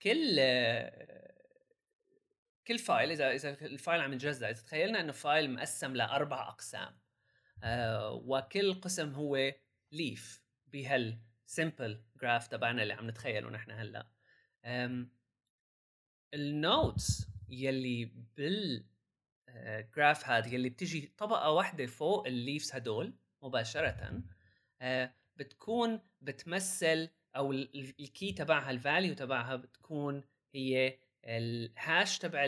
[0.02, 0.40] كل
[2.66, 6.98] كل file إذا إذا ال file عم يتجزأ إذا تخيلنا إنه file مقسم لأربع أقسام
[7.62, 9.52] آه وكل قسم هو
[9.92, 14.06] leaf بهال simple graph تبعنا اللي عم نتخيله نحن هلأ.
[16.34, 18.04] ال nodes يلي
[18.36, 18.91] بال
[19.96, 24.22] graph هذا يلي بتجي طبقة واحدة فوق ال leaves هدول مباشرة
[24.80, 30.24] آه، بتكون بتمثل أو ال- ال- ال key تبعها ال value تبعها بتكون
[30.54, 32.46] هي ال hash تبع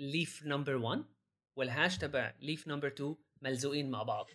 [0.00, 1.04] ال leaf number 1
[1.56, 4.26] وال hash تبع leaf number 2 ملزوقين مع بعض.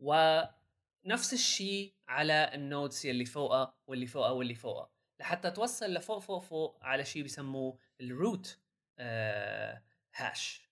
[0.00, 4.90] ونفس الشيء على ال nodes يلي فوقها واللي فوقها واللي فوقها.
[5.20, 8.60] لحتى توصل لفوق فوق فوق على شيء بسموه ال root
[8.98, 9.82] آه
[10.16, 10.68] hash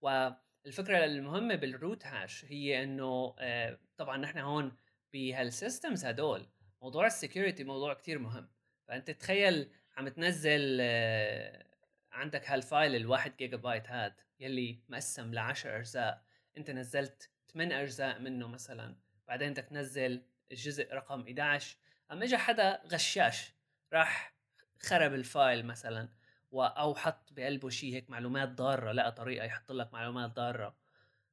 [0.00, 4.76] والفكرة المهمة بال root hash هي إنه آه طبعا نحن هون
[5.12, 6.46] بهال systems هدول
[6.82, 8.48] موضوع ال security موضوع كتير مهم.
[8.88, 11.66] فأنت تخيل عم تنزل آه
[12.12, 16.24] عندك هال file الواحد جيجا بايت هاد يلي مقسم ل 10 أجزاء.
[16.56, 18.96] أنت نزلت 8 أجزاء منه مثلا.
[19.28, 20.22] بعدين بدك تنزل
[20.52, 21.76] الجزء رقم 11
[22.12, 23.52] أما اجى حدا غشاش
[23.92, 24.36] راح
[24.82, 26.08] خرب ال file مثلا.
[26.54, 30.76] أو حط بقلبه شيء هيك معلومات ضارة لقى طريقة يحط لك معلومات ضارة.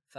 [0.10, 0.18] ف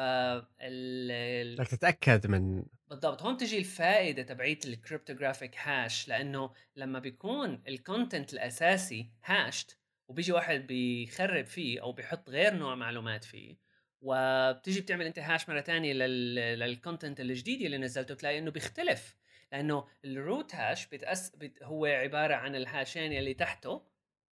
[1.59, 3.23] بدك تتأكد من بالضبط.
[3.23, 9.79] هون تجي الفائدة تبعيت ال cryptographic hash لأنه لما بيكون ال content الأساسي hashed
[10.09, 13.57] وبيجي واحد بيخرب فيه أو بيحط غير نوع معلومات فيه
[14.03, 19.17] وبتيجي بتعمل أنت hash مرة ثانية لل content الجديد اللي نزلته تلاقي إنه بيختلف.
[19.53, 23.83] لأنه ال root hash بتأس بت هو عبارة عن ال hashين اللي تحته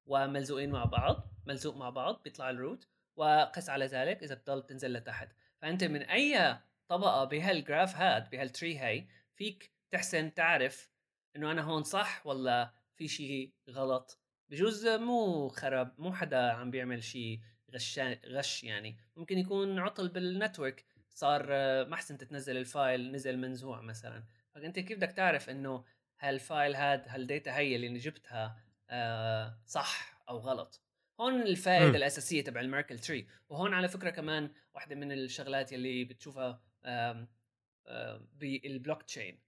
[0.06, 4.94] وملزوقين مع بعض ملزوق مع بعض بيطلع ال root وقس على ذلك إذا بتضل تنزل
[4.94, 5.30] لتحت.
[5.62, 10.90] فأنت من أي طبقة بهال graph هاد بهال tree هاي فيك تحسن تعرف
[11.36, 14.20] إنه أنا هون صح ولا في شيء غلط.
[14.50, 17.40] بجوز مو خرب مو حدا عم بيعمل شيء
[17.74, 18.98] غش غش يعني.
[19.16, 21.48] ممكن يكون عطل بال network صار
[21.86, 24.24] ما حسنت تنزل ال file نزل منزوع مثلا.
[24.56, 25.84] فأنت كيف بدك تعرف إنه
[26.20, 30.82] هال file هاد هال data هي اللي جبتها آه صح أو غلط.
[31.20, 31.96] هون الفائدة م.
[31.96, 33.28] الأساسية تبع ال Merkle tree.
[33.50, 36.62] وهون على فكرة كمان واحدة من الشغلات اللي بتشوفها
[38.34, 39.40] بالبلوك تشين.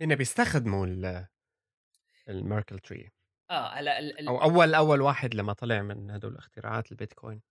[0.00, 0.86] هنا بيستخدموا
[2.28, 3.10] ال Merkle tree.
[3.50, 4.28] آه هلأ ال...
[4.28, 7.42] أو أول أول واحد لما طلع من هدول اختراعات البيتكوين.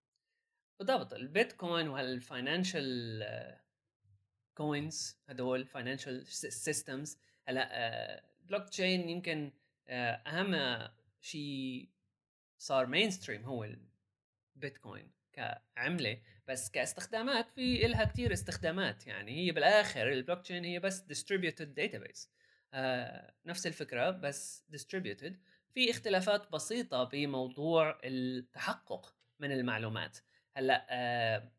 [0.80, 1.14] بالضبط.
[1.14, 3.24] البيتكوين وهال financial
[4.54, 7.18] coins هدول financial systems
[7.48, 10.88] هلأ بلوك تشين يمكن آه، أهم
[11.22, 11.90] شيء
[12.58, 13.66] صار mainstream هو
[14.56, 19.08] البيتكوين كعملة بس كاستخدامات في إلها كتير استخدامات.
[19.08, 22.32] يعني هي بالآخر البلوك تشين هي بس distributed database
[22.74, 25.40] آه نفس الفكرة بس distributed
[25.74, 30.18] في اختلافات بسيطة بموضوع التحقق من المعلومات.
[30.58, 31.52] هلأ آه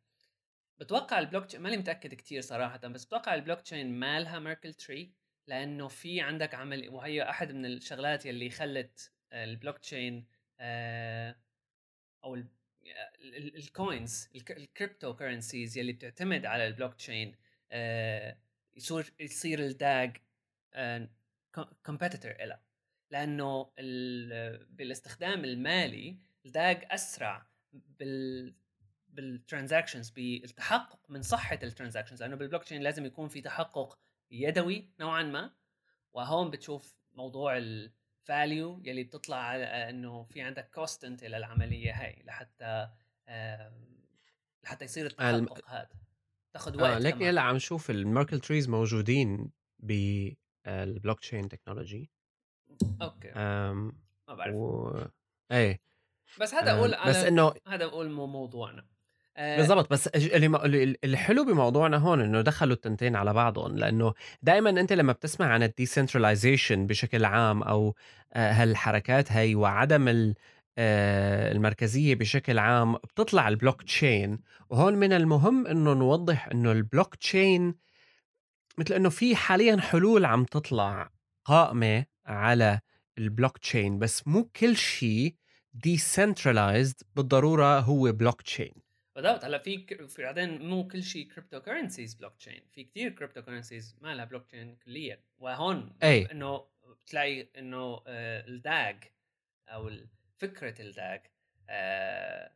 [0.79, 5.13] بتوقع البلوك تشين ماني متأكد كثير صراحة بس بتوقع البلوك تشين مالها Merkle tree
[5.47, 10.27] لأنه في عندك عمل وهي أحد من الشغلات يلي خلت البلوك تشين
[10.61, 11.37] آه
[12.25, 12.43] أو
[13.35, 17.37] ال coins ال cryptocurrencies يلي بتعتمد على البلوك تشين
[17.73, 18.39] آه
[18.77, 20.17] يصير يصير ال DAG
[21.87, 22.63] competitor آه لها
[23.11, 23.71] لأنه
[24.71, 28.55] بالاستخدام المالي ال DAG أسرع بال
[29.09, 33.99] بال transactions بالتحقق من صحة ال transactions لأنه بالبلوك تشين لازم يكون في تحقق
[34.43, 35.51] يدوي نوعا ما
[36.13, 42.89] وهون بتشوف موضوع ال value يلي بتطلع على إنه في عندك cost للعمليه هاي لحتى
[44.65, 45.89] لحتى يصير التحقق هذا.
[46.53, 52.11] تاخذ وقت آه لكن هلأ عم نشوف ال Merkle trees موجودين بال blockchain technology
[53.03, 53.33] okay
[54.29, 54.55] ما بعرف.
[54.55, 54.99] و...
[55.53, 55.81] إيه.
[56.41, 58.81] بس هذا أقول بس إنه هذا أقول مو موضوعنا.
[58.81, 58.94] آه
[59.37, 65.13] بالضبط بس اللي الحلو بموضوعنا هون إنه دخلوا التنتين على بعضهم لأنه دائما أنت لما
[65.13, 67.95] بتسمع عن ال decentralization بشكل عام أو
[68.33, 70.35] آه، هالحركات هي وعدم
[70.79, 74.39] آه، المركزية بشكل عام بتطلع البلوك تشين
[74.71, 77.75] وهون من المهم إنه نوضح إنه البلوك تشين
[78.79, 81.11] مثل إنه في حاليا حلول عم تطلع
[81.45, 82.81] قائمة على
[83.19, 85.35] البلوك تشين بس مو كل شيء
[85.75, 88.84] decentralized بالضرورة هو بلوك تشين
[89.15, 94.25] بالضبط هلأ في في بعدين مو كل شيء cryptocurrencies blockchain في كثير cryptocurrencies ما لها
[94.25, 95.21] بلوك تشين كليا.
[95.39, 96.25] وهون أي.
[96.33, 96.65] إنه
[97.05, 99.05] بتلاقي إنه آه، ال DAG
[99.69, 99.91] أو
[100.39, 101.21] فكرة ال DAG
[101.71, 102.51] آه،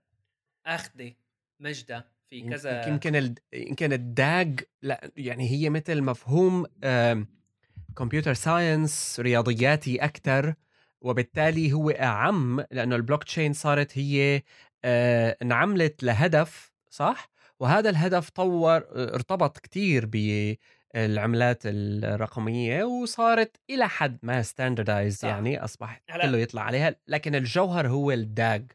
[0.67, 1.13] آخذة
[1.61, 3.35] مجدها في كذا يمكن ال...
[3.53, 6.67] يمكن ال DAG لا يعني هي مثل مفهوم
[7.97, 10.55] computer science رياضياتي أكثر
[11.01, 14.43] وبالتالي هو أعم لأنه البلوك تشين صارت هي
[14.85, 18.77] انعملت لهدف صح؟ وهذا الهدف طور
[19.15, 27.35] ارتبط كثير بالعملات الرقمية وصارت إلى حد ما standardized يعني اصبح كله يطلع عليها لكن
[27.35, 28.73] الجوهر هو ال DAG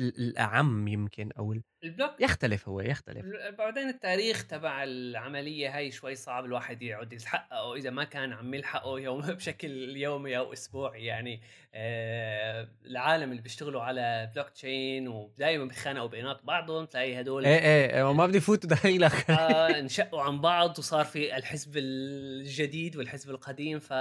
[0.00, 3.26] الأعم يمكن أو ال block يختلف هو يختلف.
[3.58, 9.00] بعدين التاريخ تبع العملية هاي شوي صعب الواحد يقعد يحققه إذا ما كان عم يلحقه
[9.00, 11.40] يوم بشكل يومي أو أسبوعي يعني
[11.74, 17.96] آه العالم اللي بيشتغلوا على بلوك تشين ودائما بيتخانقوا بينات بعضهم تلاقي هدول إيه إيه,
[17.96, 23.78] إيه، وما بدي فوت دخيلك آه انشقوا عن بعض وصار في الحزب الجديد والحزب القديم
[23.78, 23.92] ف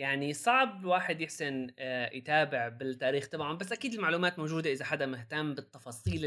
[0.00, 5.54] يعني صعب الواحد يحسن آه، يتابع بالتاريخ تبعهم بس أكيد المعلومات موجودة إذا حدا مهتم
[5.54, 6.24] بالتفاصيل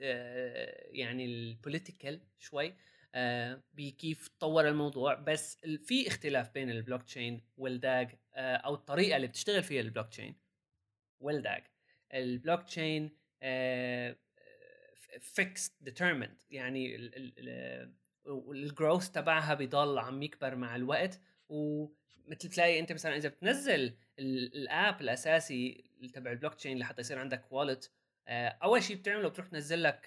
[0.00, 2.74] آه، يعني ال political شوي
[3.14, 9.26] آه، بكيف تطور الموضوع بس في اختلاف بين ال blockchain وال DAG أو الطريقة اللي
[9.26, 10.36] بتشتغل فيها البلوك تشين
[11.20, 11.62] وال DAG ال
[12.14, 13.16] blockchain
[15.20, 17.10] fix determined يعني
[18.26, 21.20] وال growth تبعها بيضل عم يكبر مع الوقت
[22.26, 27.52] ومثل تلاقي أنت مثلا إذا بتنزل ال app الأساسي تبع البلوك تشين لحتى يصير عندك
[27.52, 27.90] wallet
[28.28, 30.04] آه، أول شيء بتعمله بتروح تنزل لك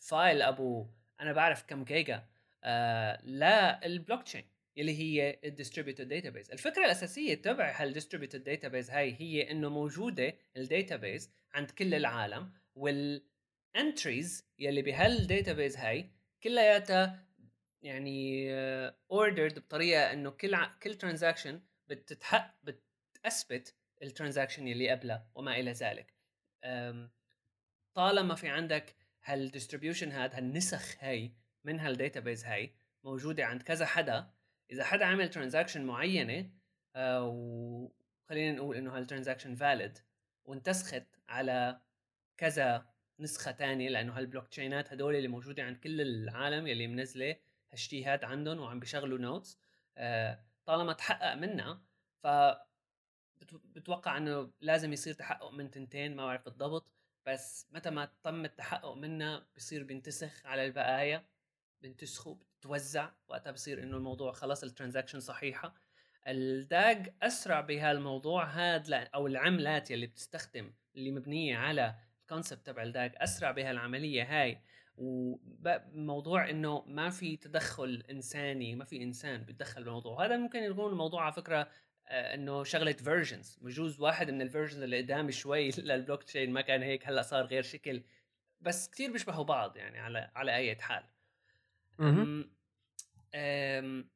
[0.00, 0.86] file آه، أبو
[1.20, 2.24] أنا بعرف كم جيجا
[2.64, 4.44] آه، للبلوك تشين
[4.78, 10.34] اللي هي ال distributed database الفكرة الأساسية تبع هال distributed database هاي هي إنه موجودة
[10.56, 16.10] ال database عند كل العالم وال entries يلي بهال database هاي
[16.42, 17.27] كلياتها
[17.82, 18.48] يعني
[19.10, 20.78] ordered بطريقة إنه كل ع...
[20.82, 26.14] كل transaction بتتحق بتثبت ال transaction يلي قبلها وما إلى ذلك.
[27.94, 31.32] طالما في عندك هال distribution هاد هالنسخ هاي
[31.64, 32.74] من هال database هاي
[33.04, 34.30] موجودة عند كذا حدا
[34.70, 36.50] إذا حدا عمل transaction معينة
[36.96, 39.98] آه وخلينا نقول إنه هال transaction valid
[40.44, 41.80] وانتسخت على
[42.36, 42.86] كذا
[43.20, 46.86] نسخة تانية لأنه هالبلوك تشينات هدول اللي موجودة عند كل العالم يلي
[47.68, 49.58] منزلة هالشغلات عندهم وعم بيشغلوا nodes
[49.96, 51.82] آه طالما تحقق منها
[52.22, 52.26] ف
[53.74, 56.86] بتوقع إنه لازم يصير تحقق من تنتين ما بعرف بالضبط
[57.26, 61.24] بس متى ما تم التحقق منها بصير بينتسخ على البقايا
[61.82, 65.74] بنتسخوا بتتوزع وقتها بصير إنه الموضوع خلص ال transaction صحيحة.
[66.26, 72.82] ال DAG أسرع بهالموضوع هذا أو العملات يلي بتستخدم اللي مبنية على ال concept تبع
[72.82, 74.62] ال DAG أسرع بهالعملية هاي
[74.98, 80.26] وموضوع إنه ما في تدخل إنساني ما في إنسان بيتدخل بالموضوع.
[80.26, 81.68] هذا ممكن يكون الموضوع على فكرة
[82.08, 86.60] آه، إنه شغلة versions بجوز واحد من ال versions اللي قدام شوي للبلوك تشين ما
[86.60, 88.02] كان هيك هلأ صار غير شكل.
[88.60, 91.04] بس كثير بيشبهوا بعض يعني على على أي حال.
[92.00, 92.50] أم
[93.34, 94.10] أم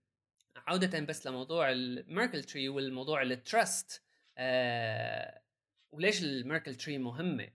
[0.56, 4.02] عودة بس لموضوع ال Merkle tree والموضوع ال trust
[4.38, 5.42] أه
[5.92, 7.48] وليش ال Merkle tree مهمة؟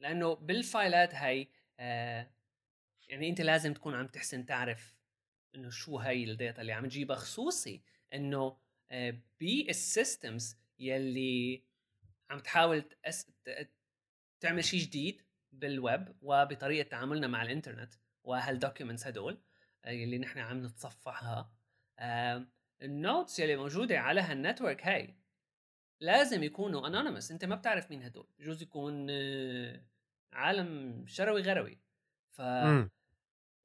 [0.00, 1.48] لأنه بال file ات هاي
[1.78, 2.30] أه
[3.08, 4.94] يعني أنت لازم تكون عم تحسن تعرف
[5.54, 7.82] إنه شو هاي ال data اللي عم تجيبها خصوصي
[8.90, 11.62] أه بال systems يلي
[12.30, 13.30] عم تحاول تأس...
[14.40, 15.22] تعمل شيء جديد
[15.52, 19.38] بالويب وبطريقة تعاملنا مع الإنترنت وهال documents هدول
[19.84, 21.52] آه، اللي نحن عم نتصفحها.
[22.82, 25.14] ال nodes يلي موجودة على هال network هاي
[26.00, 29.80] لازم يكونوا anonymous أنت ما بتعرف مين هدول بجوز يكون آه،
[30.32, 31.78] عالم شروي غروي.
[32.30, 32.38] ف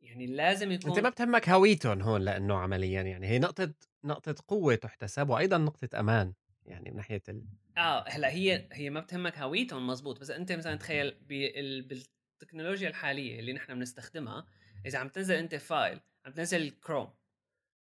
[0.01, 3.27] يعني لازم يكون أنت ما بتهمك هويتهم هون لأنه عمليا يعني.
[3.27, 6.33] هي نقطة نقطة قوة تحتسب وأيضا نقطة أمان
[6.65, 7.43] يعني من ناحية ال...
[7.77, 12.03] آه هلأ هي هي ما بتهمك هويتهم مزبوط بس أنت مثلا تخيل بال...
[12.33, 14.45] التكنولوجيا الحالية اللي نحن بنستخدمها
[14.85, 17.13] إذا عم تنزل أنت file عم تنزل كروم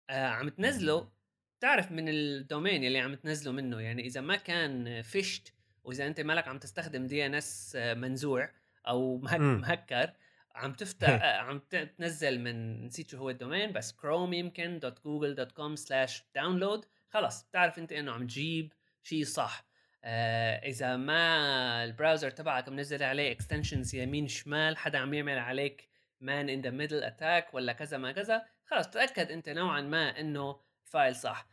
[0.10, 1.12] آه عم تنزله
[1.60, 3.82] تعرف من ال domain اللي عم تنزله منه.
[3.82, 5.54] يعني إذا ما كان phished
[5.88, 8.50] وإذا أنت مالك عم تستخدم DNS منزوع
[8.88, 9.18] أو.
[9.18, 10.14] مهكر
[10.56, 15.04] عم تفتح آه عم تنزل من نسيت شو هو ال domain بس كروم يمكن dot
[15.04, 18.74] جوجل dot com slash download خلص بتعرف أنت إنه عم تجيب
[19.04, 19.66] شيء صح.
[20.04, 25.90] آه إذا ما ال browser تبعك منزل عليه extensions يمين شمال حدا عم يعمل عليك
[26.22, 30.60] man in the middle attack ولا كذا ما كذا خلص تأكد أنت نوعا ما إنه
[30.84, 31.48] file صح.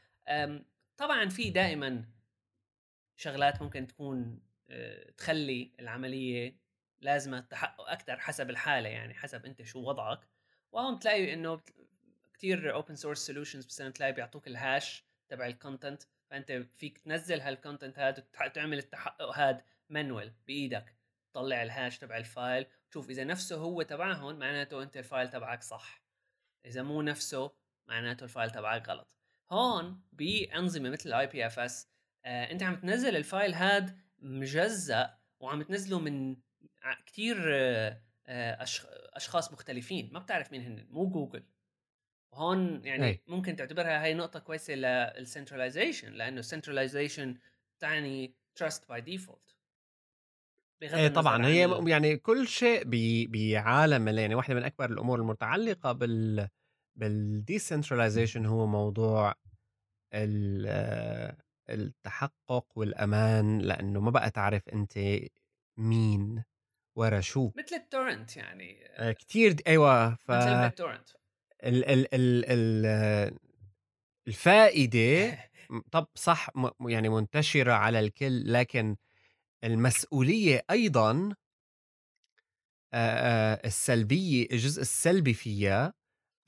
[0.96, 2.04] طبعا في دائما
[3.16, 4.40] شغلات ممكن تكون
[4.70, 6.56] آه، تخلي العملية
[7.00, 10.28] لازم تحقق أكثر حسب الحالة يعني حسب أنت شو وضعك.
[10.72, 11.60] وهون تلاقي إنه
[12.34, 17.40] كثير open source solutions مثلا تلاقي بيعطوك ال hash تبع ال content فأنت فيك تنزل
[17.40, 20.94] هال content هذا وتعمل التحقق هذا manual بإيدك.
[21.30, 25.30] تطلع ال hash تبع ال file تشوف إذا نفسه هو تبعهم معناته أنت ال file
[25.30, 26.02] تبعك صح.
[26.66, 27.52] إذا مو نفسه
[27.86, 29.16] معناته ال file تبعك غلط.
[29.50, 31.93] هون بأنظمة مثل ال IPFS
[32.24, 36.36] انت عم تنزل ال file هاد مجزأ وعم تنزله من
[37.06, 37.36] كثير
[38.26, 38.58] آه،
[39.16, 40.10] أشخاص مختلفين.
[40.12, 41.44] ما بتعرف مين هن مو جوجل
[42.32, 43.22] وهون يعني أي.
[43.26, 47.38] ممكن تعتبرها هاي نقطة كويسة لل centralization لأنه ال centralization
[47.78, 49.56] تعني trust by default
[50.82, 51.46] إيه طبعا.
[51.46, 52.82] هي يعني كل شيء
[53.26, 56.48] بعالم يعني واحدة من أكبر الأمور المتعلقة بال
[56.96, 59.34] بال decentralization هو موضوع
[61.70, 64.98] التحقق والأمان لأنه ما بقى تعرف أنت
[65.76, 66.44] مين
[66.98, 67.50] ورا شو.
[67.56, 71.08] مثل ال torrent يعني آه، كثير أيوه ف مثل ال torrent.
[71.64, 73.38] ال ال ال ال
[74.28, 75.38] الفائدة
[75.92, 76.50] طب صح
[76.88, 78.96] يعني منتشرة على الكل لكن
[79.64, 81.34] المسؤولية أيضا
[83.64, 85.94] السلبية الجزء السلبي فيها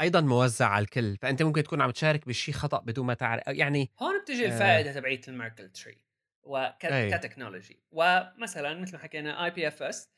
[0.00, 3.90] أيضا موزع على الكل فأنت ممكن تكون عم تشارك بشيء خطأ بدون ما تعرف يعني
[4.00, 5.98] هون بتجي الفائدة تبعيت ال Merkle tree
[6.42, 10.10] وك technology ومثلا مثل ما حكينا IPFS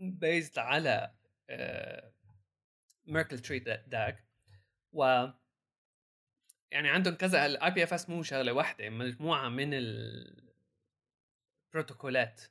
[0.00, 1.14] based على
[3.06, 4.24] Merkle tree DAG.
[4.92, 5.26] و
[6.70, 9.70] يعني عندهم كذا ال IPFS مو شغلة واحدة مجموعة من
[11.72, 12.42] البروتوكولات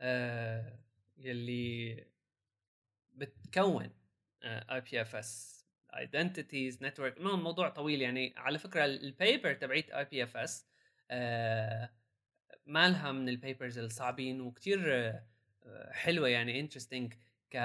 [0.00, 0.78] آه
[1.16, 2.06] يلي
[3.12, 4.03] بتكون.
[4.44, 5.64] IPFS
[5.96, 8.34] identities network موضوع طويل يعني.
[8.36, 10.66] على فكرة ال paper تبعيت IPFS
[12.66, 14.80] مالها من ال papers الصعبين وكتير
[15.66, 17.14] آه، حلوة يعني interesting
[17.50, 17.56] ك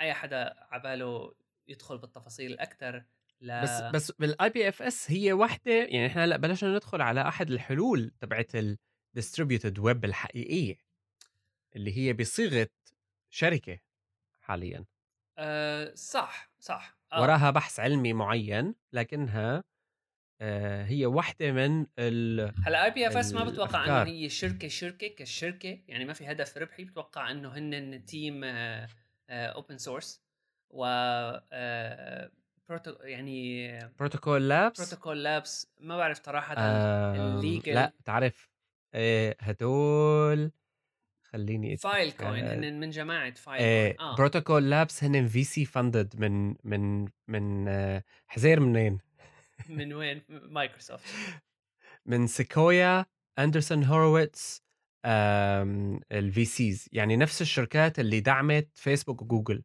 [0.00, 1.34] أي حدا عباله
[1.68, 3.04] يدخل بالتفاصيل أكثر
[3.40, 3.62] لا.
[3.62, 8.52] بس بس بال IPFS هي وحده يعني إحنا هلا بلشنا ندخل على أحد الحلول تبعت
[8.54, 10.78] ال distributed web الحقيقية
[11.76, 12.68] اللي هي بصيغة
[13.30, 13.78] شركة
[14.40, 14.84] حاليا.
[15.38, 16.98] أه صح صح.
[17.12, 17.20] آه.
[17.22, 19.64] وراها بحث علمي معين لكنها
[20.40, 26.04] آه هي واحدة من ال هلأ IPFS ما بتوقع إنه هي شركة شركة كشركة يعني
[26.04, 28.44] ما في هدف ربحي بتوقع إنه هن team
[29.30, 30.22] open source
[30.70, 30.84] و
[31.52, 32.30] آه
[32.68, 38.50] بروتو يعني بروتوكول لابس بروتوكول لابس ما بعرف صراحة آه ال legal لأ بتعرف
[38.94, 40.50] آه هدول
[41.32, 47.68] خليني Filecoin هن من جماعة Filecoin آه Protocol Labs هن VC funded من من من
[47.68, 48.98] آه حزير منين؟
[49.68, 51.04] من وين؟ مايكروسوفت
[52.06, 53.06] من Sequoia
[53.38, 54.62] Andreessen Horowitz
[56.12, 59.62] ال VCs يعني نفس الشركات اللي دعمت فيسبوك وجوجل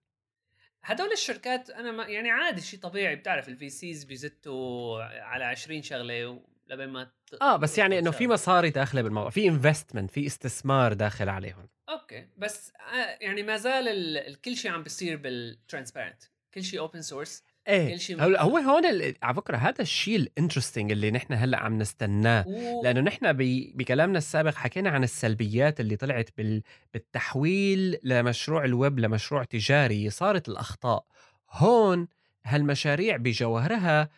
[0.84, 3.16] هدول الشركات أنا ما يعني عادي شيء طبيعي.
[3.16, 7.12] بتعرف ال VCs بيزتوا على 20 شغلة لبين ما
[7.42, 11.70] آه بس يعني إنه في مصاري داخلة بالموضوع في investment في استثمار داخل عليهم.
[11.90, 17.02] okay بس آه، يعني ما زال كل شيء عم بيصير بال transparent كل شيء open
[17.02, 21.34] source إيه كل شيء هو, هو هون على فكرة هذا الشيء ال interesting اللي نحن
[21.34, 22.46] هلأ عم نستناه.
[22.84, 23.34] لأنه نحن
[23.76, 26.64] بكلامنا السابق حكينا عن السلبيات اللي طلعت بال...
[26.94, 31.06] بالتحويل لمشروع الويب لمشروع تجاري صارت الأخطاء.
[31.52, 32.08] هون
[32.46, 34.10] هالمشاريع بجوهرها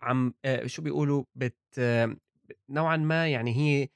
[0.00, 1.56] عم آه، شو بيقولوا بت
[2.70, 3.88] نوعا ما يعني هي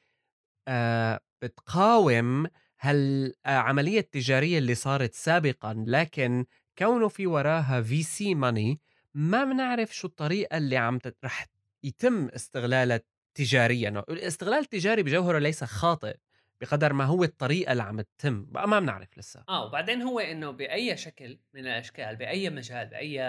[0.68, 2.46] آه، بتقاوم
[2.80, 6.44] هالعملية التجارية اللي صارت سابقا لكن
[6.78, 8.80] كونه في وراها VC money
[9.14, 11.46] ما بنعرف شو الطريقة اللي عم رح
[11.84, 13.00] يتم استغلالها
[13.34, 14.04] تجاريا.
[14.08, 16.16] الاستغلال التجاري بجوهره ليس خاطئ
[16.60, 19.44] بقدر ما هو الطريقة اللي عم تتم بقى ما بنعرف لسه.
[19.48, 23.20] آه وبعدين هو إنه بأي شكل من الأشكال بأي مجال بأي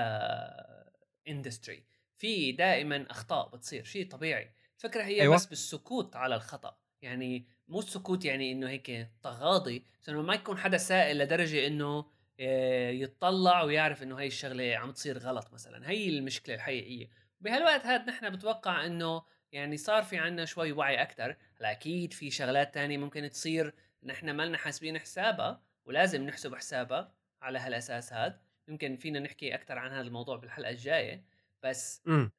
[1.27, 1.83] industry
[2.23, 4.51] في دائما أخطاء بتصير شيء طبيعي.
[4.77, 5.35] الفكرة هي أيوة.
[5.35, 6.77] بس بالسكوت على الخطأ.
[7.01, 12.05] يعني مو السكوت يعني إنه هيك تغاضي بس إنه ما يكون حدا سائل لدرجة إنه
[12.39, 15.89] آه، يتطلع ويعرف إنه هاي الشغلة عم تصير غلط مثلا.
[15.89, 17.09] هي المشكلة الحقيقية.
[17.41, 19.21] بهالوقت هذا نحن بتوقع إنه
[19.51, 24.29] يعني صار في عنا شوي وعي أكثر هلا أكيد في شغلات تانية ممكن تصير نحن
[24.29, 29.91] ما لنا حاسبين حسابها ولازم نحسب حسابها على هالأساس هذا يمكن فينا نحكي أكثر عن
[29.91, 31.32] هذا الموضوع بالحلقة الجاية.
[31.63, 32.31] بس إمم.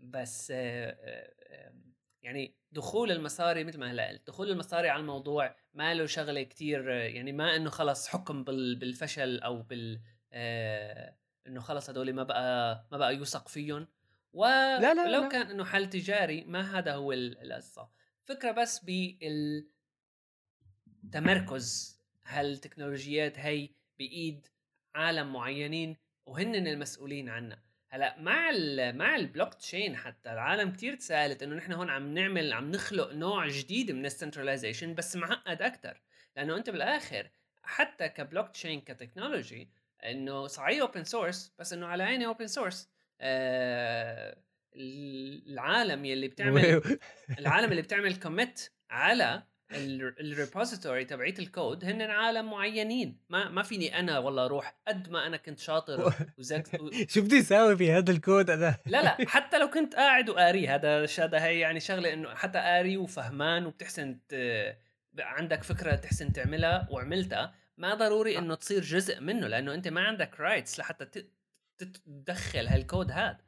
[0.00, 0.50] بس
[2.22, 6.88] يعني دخول المصاري مثل ما هلا قلت دخول المصاري على الموضوع ما له شغلة كتير
[6.88, 10.00] يعني ما إنه خلص حكم بالفشل أو بال
[11.46, 13.88] إنه خلص هدول ما بقى ما بقى يوثق فيهم
[14.32, 15.28] ولو لا لا لا.
[15.28, 17.90] كان إنه حل تجاري ما هذا هو القصة
[18.24, 18.84] فكرة بس
[21.02, 23.68] بالتمركز هالتكنولوجيات هي
[23.98, 24.46] بإيد
[24.94, 25.96] عالم معينين
[26.26, 31.72] وهن المسؤولين عنها هلأ مع ال مع البلوك تشين حتى العالم كتير تسألت إنه نحن
[31.72, 36.00] هون عم نعمل عم نخلق نوع جديد من ال centralization بس معقد أكثر
[36.36, 37.30] لأنه أنت بالآخر
[37.62, 39.68] حتى ك blockchain ك technology
[40.04, 42.88] إنه صحيح open source بس إنه على عيني open source
[43.20, 44.36] آه
[44.76, 46.98] العالم يلي بتعمل
[47.38, 53.20] العالم اللي بتعمل commit على ال repository تبعيت الكود هن عالم معينين.
[53.28, 56.80] ما ما فيني أنا والله أروح قد ما أنا كنت شاطر وذكي
[57.12, 60.68] شو بدي اساوي في هذا الكود أنا؟ لا لا حتى لو كنت قاعد وقاري.
[60.68, 64.18] هذا هذا هي يعني شغلة إنه حتى قاري وفهمان وبتحسن
[65.18, 67.54] عندك فكرة تحسن تعملها وعملتها.
[67.76, 71.24] ما ضروري إنه تصير جزء منه لأنه أنت ما عندك rights لحتى
[71.78, 73.38] تدخل هالكود هذا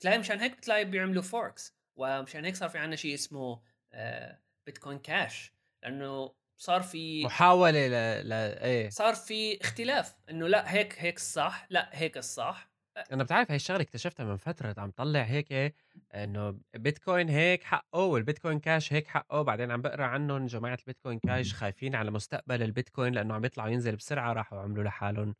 [0.00, 4.98] تلاقي مشان هيك بتلاقي بيعملوا forks ومشان هيك صار في عندنا شيء اسمه آه Bitcoin
[4.98, 8.28] Cash لأنه صار في محاولة ل...
[8.28, 8.32] ل...
[8.32, 8.88] إيه.
[8.90, 12.72] صار في اختلاف إنه لأ هيك هيك الصح لأ هيك الصح.
[13.12, 15.74] أنا بتعرف هاي الشغلة اكتشفتها من فترة عم طلع هيك
[16.14, 21.54] إنه بيتكوين هيك حقه والبيتكوين كاش هيك حقه بعدين عم بقرأ عنهم جماعة البيتكوين كاش
[21.54, 25.34] خايفين على مستقبل البيتكوين لأنه عم يطلع ينزل بسرعة راحوا عملوا لحالهم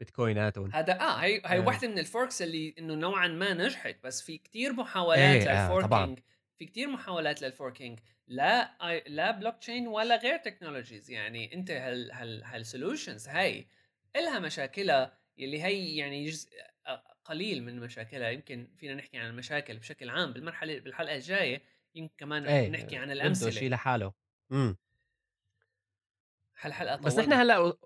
[0.00, 0.70] بيتكويناتهم.
[0.72, 1.66] هذا آه هي هي آه.
[1.66, 5.74] وحده من ال forks اللي إنه نوعا ما نجحت بس في كتير محاولات إيه لل
[5.74, 8.76] forking آه في كتير محاولات لل forking لا
[9.06, 13.66] لا بلوك تشين ولا غير technologies يعني أنت هال هال هال solutions هاي
[14.16, 16.50] إلها مشاكلها يلي هي يعني جزء
[17.24, 18.30] قليل من مشاكلها.
[18.30, 21.62] يمكن فينا نحكي عن المشاكل بشكل عام بالمرحلة بالحلقة الجاية.
[21.94, 23.50] يمكن كمان إيه نحكي عن الأمثلة.
[23.50, 24.12] شيء لحاله.
[24.52, 24.76] إمم.
[26.60, 27.76] هالحلقة بس نحن هلأ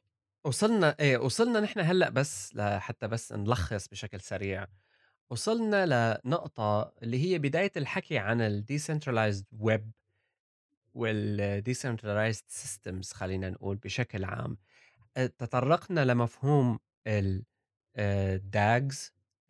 [0.45, 4.67] وصلنا إيه وصلنا نحن هلأ بس لحتى بس نلخص بشكل سريع.
[5.31, 5.87] وصلنا
[6.25, 9.83] لنقطة اللي هي بداية الحكي عن ال decentralized web
[10.95, 14.57] وال decentralized systems خلينا نقول بشكل عام.
[15.39, 17.45] تطرقنا لمفهوم ال
[17.97, 18.97] آه، DAGs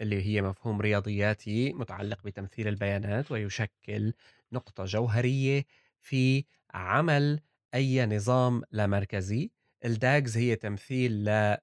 [0.01, 4.13] اللي هي مفهوم رياضياتي متعلق بتمثيل البيانات ويشكل
[4.53, 5.65] نقطة جوهرية
[6.01, 7.41] في عمل
[7.75, 9.51] أي نظام لا مركزي.
[9.85, 11.13] الداجز هي تمثيل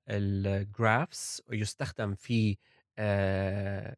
[0.09, 2.57] للجرافس ويستخدم في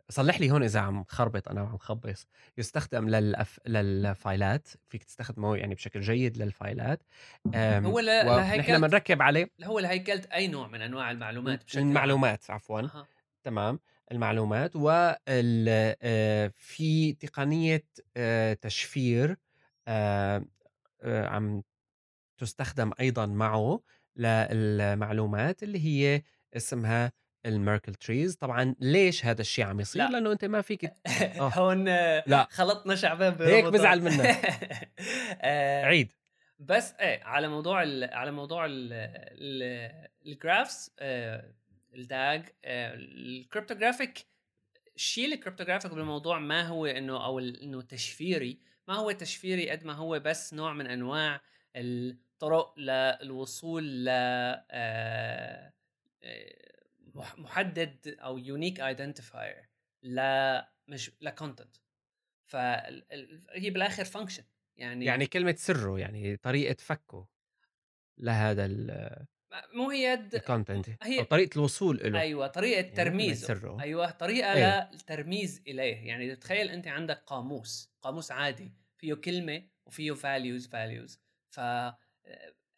[0.09, 2.27] صلح لي هون إذا عم خربط أنا وعم خبص.
[2.57, 3.59] يستخدم للأف...
[3.67, 7.03] للفايلات فيك تستخدمه يعني بشكل جيد للفايلات.
[7.55, 8.25] هو ل...
[8.57, 9.51] نحن بنركب عليه.
[9.63, 12.51] هو لهيكلة أي نوع من أنواع المعلومات بشكل المعلومات.
[12.51, 12.81] عفوا.
[12.81, 13.07] أه.
[13.43, 13.79] تمام.
[14.11, 15.65] المعلومات وال
[16.01, 17.85] آه، في تقنية
[18.17, 19.37] آه، تشفير
[21.03, 21.63] عم
[22.37, 23.81] تستخدم أيضا معه
[24.15, 26.23] للمعلومات اللي هي
[26.57, 27.11] اسمها
[27.45, 28.35] الميركل تريز.
[28.35, 30.09] طبعا ليش هذا الشيء عم يصير؟ لا.
[30.09, 30.85] لأنه أنت ما فيك
[31.15, 31.51] آه.
[31.55, 32.47] هون لا.
[32.51, 34.21] خلطنا شعبان هيك بزعل منك.
[35.41, 35.85] آه.
[35.85, 36.11] عيد.
[36.59, 38.65] بس إيه على موضوع ال على موضوع
[40.25, 41.53] ال graphs آه
[41.95, 44.25] ال DAG ال cryptographic
[44.95, 48.59] الشيء ال cryptographic بالموضوع ما هو إنه أو إنه تشفيري.
[48.87, 51.41] ما هو تشفيري قد ما هو بس نوع من أنواع
[51.75, 54.09] الطرق للوصول ل
[57.15, 59.69] محدد أو unique identifier
[60.03, 60.21] ل
[60.87, 61.75] مش ل content
[62.49, 64.43] فهي بالآخر function
[64.77, 67.27] يعني يعني كلمة سره يعني طريقة فكه
[68.17, 68.67] لهذا
[69.73, 74.91] مو هي ال content هي طريقة الوصول له أيوه طريقة يعني ترميز أيوه طريقة أيه.
[74.91, 75.95] للترميز إليه.
[76.07, 77.91] يعني تخيل أنت عندك قاموس.
[78.01, 78.73] قاموس عادي.
[78.97, 81.59] فيه كلمة وفيه values values ف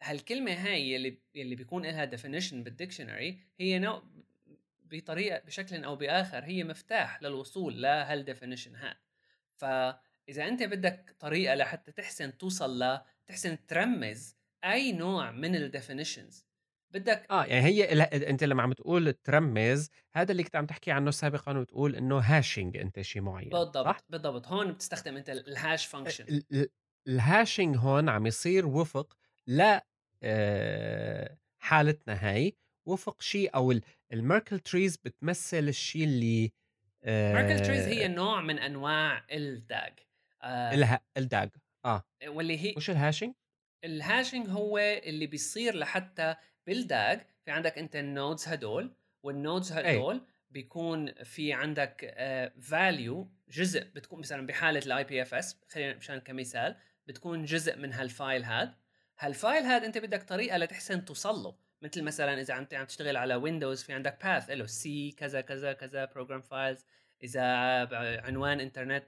[0.01, 4.03] هالكلمة هاي اللي اللي بيكون لها definition بال dictionary هي نوع
[4.91, 8.97] بطريقة بشكل أو بآخر هي مفتاح للوصول لهال definition هاد
[9.55, 16.45] فإذا أنت بدك طريقة لحتى تحسن توصل ل تحسن ترمز أي نوع من ال definitions
[16.93, 21.11] بدك آه يعني هي أنت لما عم تقول ترمز هذا اللي كنت عم تحكي عنه
[21.11, 24.47] سابقا وتقول إنه hashing أنت شيء معين بالضبط صح؟ بالضبط.
[24.47, 26.41] هون بتستخدم أنت ال hash function
[27.07, 29.85] ال hashing هون عم يصير وفق لا
[31.59, 32.55] حالتنا هاي
[32.87, 33.79] وفق شيء أو
[34.13, 36.51] ال Merkle trees بتمثل الشيء اللي
[37.05, 39.93] Merkle trees هي نوع من أنواع ال DAG.
[40.43, 41.01] آه.
[41.17, 41.49] ال DAG.
[41.85, 42.03] آه.
[42.27, 43.33] واللي هي وش ال hashing؟
[43.85, 46.35] ال hashing هو اللي بيصير لحتى
[46.67, 50.21] بال DAG في عندك أنت ال nodes هدول وال nodes هدول أي.
[50.49, 52.15] بيكون في عندك
[52.61, 56.75] value uh, جزء بتكون مثلا بحالة ال IPFS خلينا مشان كمثال
[57.07, 58.73] بتكون جزء من هال file هاد.
[59.21, 63.17] هال file هاد أنت بدك طريقة لتحسن توصل له مثل مثلا إذا انت عم تشتغل
[63.17, 66.85] على Windows في عندك path له C كذا كذا كذا Program Files
[67.23, 67.43] إذا
[68.21, 69.07] عنوان انترنت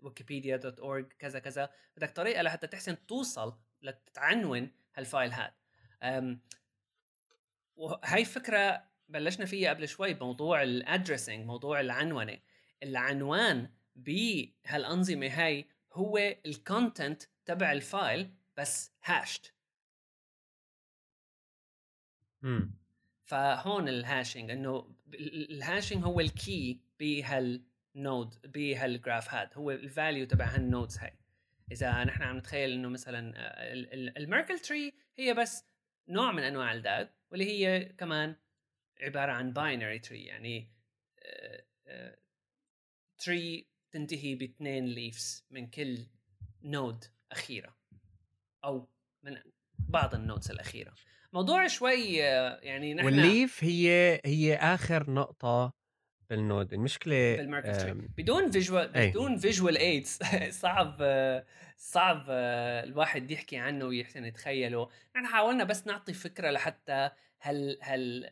[0.00, 1.70] Wikipedia dot org كذا كذا.
[1.96, 5.52] بدك طريقة لحتى تحسن توصل لتعنون هال file هاد
[7.76, 12.38] وهي فكرة بلشنا فيها قبل شوي بموضوع ال addressing موضوع العنونة.
[12.82, 19.46] العنوان بهالأنظمة هاي هو ال content تبع ال file بس hashed
[23.24, 29.70] فهون ال hashing إنه ال hashing هو ال key بهال node بهال graph هاد هو
[29.70, 31.18] ال value تبع هال nodes هاي.
[31.72, 33.32] إذا نحن عم نتخيل إنه مثلا
[34.18, 35.64] ال Merkle tree هي بس
[36.08, 38.36] نوع من أنواع ال DAG واللي هي كمان
[39.00, 40.72] عبارة عن binary tree يعني
[43.18, 46.06] tree تنتهي باثنين leaves من كل
[46.62, 47.76] node أخيرة.
[48.66, 48.88] أو
[49.22, 49.36] من
[49.78, 50.94] بعض ال nodes الأخيرة.
[51.32, 55.72] موضوع شوي يعني نحن وال leaf هي هي آخر نقطة
[56.30, 56.72] بال node.
[56.72, 57.36] المشكلة
[58.16, 60.18] بدون visual بدون visual aids
[60.62, 61.02] صعب
[61.76, 64.88] صعب الواحد يحكي عنه ويحسن يتخيله.
[65.16, 67.10] نحن حاولنا بس نعطي فكرة لحتى
[67.42, 68.30] هال هال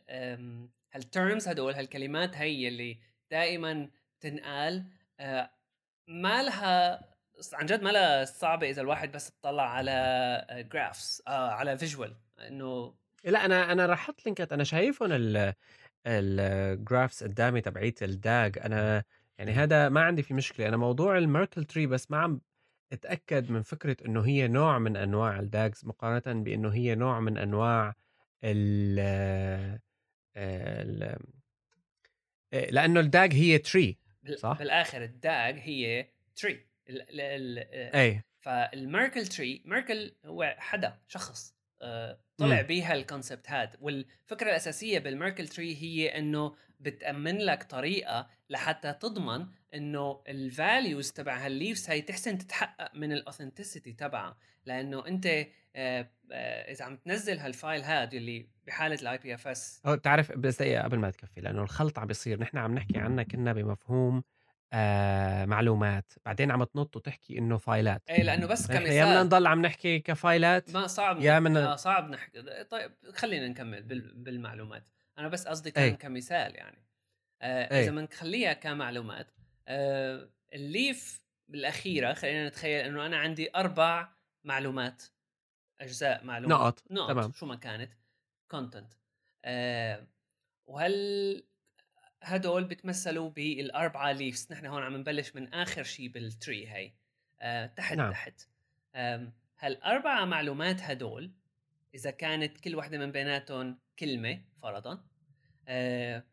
[0.93, 2.97] هال terms هدول هالكلمات هي اللي
[3.31, 3.89] دائما
[4.19, 4.85] تنقال.
[5.19, 5.51] آه،
[6.07, 7.01] ما لها
[7.53, 12.15] عن جد ما لها صعبه إذا الواحد بس اطلع على graphs آه على visual
[12.47, 15.09] إنه لا أنا أنا راح أحط لينكات أنا شايفهم
[16.07, 19.03] ال graphs قدامي تبعيت ال DAG أنا
[19.37, 20.67] يعني هذا ما عندي في مشكلة.
[20.67, 22.41] أنا موضوع ال Merkle tree بس ما عم
[22.91, 27.95] أتأكد من فكرة إنه هي نوع من أنواع الداجز مقارنة بإنه هي نوع من أنواع
[28.43, 28.99] ال
[30.37, 31.03] ال
[32.53, 33.61] آآ لإنه الDAG هي
[34.23, 36.07] بال صح؟ بالآخر الDAG هي
[36.41, 36.74] tree.
[36.89, 38.21] ال ال ال آآ أي.
[38.45, 42.61] فالMerkle tree Merkle هو حدا شخص آآ طلع إمم.
[42.61, 50.23] بيها الconcept هاد، والفكرة الأساسية بالMerkle tree هي إنه بتأمن لك طريقة لحتى تضمن إنه
[50.29, 55.25] الvalues تبع هالleaves هي تحسن تتحقق من الauthenticity تبعها، لإنه أنت
[55.75, 60.99] آآ آآ إذا عم تنزّل هالفايل هاد يلّي بحالة الIPFS هو بتعرف بس دقيقة قبل
[60.99, 64.23] ما تكفّي، لإنه الخلط عم بيصير، نحن عم نحكي عنّا كنّا بمفهوم
[64.73, 69.23] آآ معلومات، بعدين عم تنُط وتحكي إنه فايلات، إيه لإنه بس نحن يا بدنا كمثال.
[69.23, 74.13] نضل عم نحكي كفايلات ما صعب يا من آه صعب نحكي طيب خلّينا نكمّل بال
[74.23, 75.97] بالمعلومات، أنا بس قصدي كان أي.
[75.97, 76.85] كمثال يعني،
[77.43, 77.91] إذا أي.
[77.91, 79.31] بنخلّيها كمعلومات
[79.67, 80.99] آآ الleaf
[81.49, 85.03] بالأخيرة خلّينا نتخيّل إنه أنا عندي 4 معلومات،
[85.81, 86.67] أجزاء معلومات.
[86.67, 87.23] نقط، نقط.
[87.23, 87.35] تمام.
[87.35, 87.93] شو ما كانت؟
[88.55, 88.95] content.
[89.45, 90.07] آآ
[90.67, 91.47] وهال
[92.25, 94.51] هدول بيتمثّلوا بال4 leaves.
[94.51, 96.93] نحن هون عم نبلّش من آخر شي بالtree هي.
[97.41, 98.11] آآ تحت، نعم.
[98.11, 98.41] تحت.
[98.95, 101.31] آمم هال4 معلومات هدول
[101.95, 105.03] إذا كانت كل وحدة من بيناتهم كلمة فرضًا
[105.67, 106.23] آآ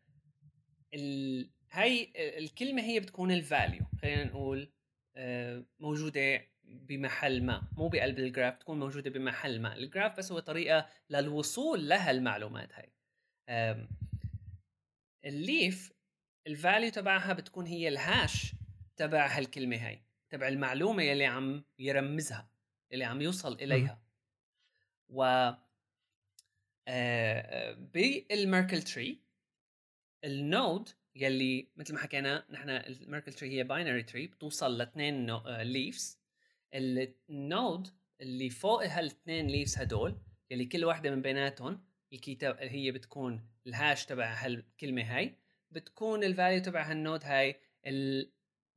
[0.93, 4.71] ال هي الكلمة هي بتكون الvalue خلّينا نقول
[5.17, 10.85] آآ موجودة بمحل ما، مو بقلب الgraph بتكون موجودة بمحل ما، الgraph بس هو طريقة
[11.09, 12.89] للوصول لهالمعلومات هي.
[13.49, 13.87] آمم
[15.27, 15.91] الleaf
[16.49, 18.55] الvalue تبعها بتكون هي الhash
[18.97, 22.49] تبع هالكلمة هي، تبع المعلومة يلّي عم يرمّزها،
[22.91, 23.59] اللي عم يوصل اهم.
[23.59, 24.03] إليها.
[25.09, 25.51] و
[26.87, 29.15] آآ بالMerkle tree
[30.25, 35.63] الnode يلّي متل ما حكينا نحن الMerkle tree هي binary tree بتوصل ل2 نو آآ
[35.63, 36.17] leaves
[36.75, 37.89] الnode
[38.21, 40.17] اللي فوق هال2 leaves هدول
[40.51, 41.83] يلّي كل واحدة من بيناتهم
[42.13, 45.35] الكيتا هي بتكون الhash تبع هالكلمة هي،
[45.71, 47.59] بتكون الvalue تبع هالnode هاي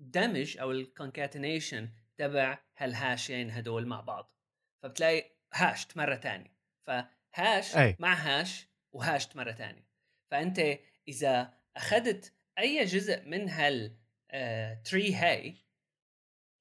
[0.01, 4.37] الدمج أو ال concatenation تبع هالهاشين هدول مع بعض،
[4.83, 6.57] فبتلاقي hashed مرّة تانية،
[6.90, 7.97] ف hash أي.
[7.99, 8.51] مع hash
[8.97, 9.89] و hashed مرّة تانية،
[10.31, 13.97] فأنت إذا أخدت أي جزء من هال
[14.31, 15.55] آآ tree هي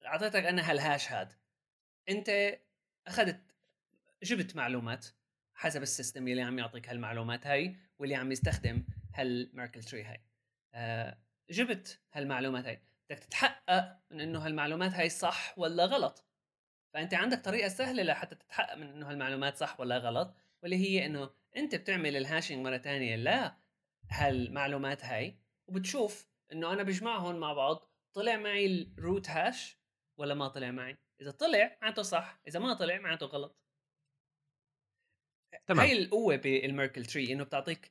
[0.06, 1.32] أعطيتك أنا هال hash هاد،
[2.08, 2.58] أنت
[3.06, 3.40] أخدت
[4.22, 5.06] جبت معلومات
[5.54, 8.84] حسب ال system يلّي عم يعطيك هالمعلومات هي واللي عم يستخدم
[9.16, 10.20] هالMerkle tree هي.
[10.74, 11.18] آآ
[11.50, 16.24] جبت هالمعلومات هي، بدك تتحقق من إنه هالمعلومات هي صح والّا غلط،
[16.94, 21.30] فأنت عندك طريقة سهلة لحتى تتحقق من إنه هالمعلومات صح والّا غلط، واللي هي إنه
[21.56, 23.16] أنت بتعمل الhashing مرّة تانية
[24.10, 25.34] لهالمعلومات هي،
[25.66, 29.76] وبتشوف إنه أنا باجمعهم مع بعض طلع معي الroot hash
[30.16, 33.65] والّا ما طلع معي، إذا طلع معناته صح، إذا ما طلع معناته غلط.
[35.66, 35.92] تمام.
[35.92, 37.90] هي القوة بالMerkle tree إنه بتعطيك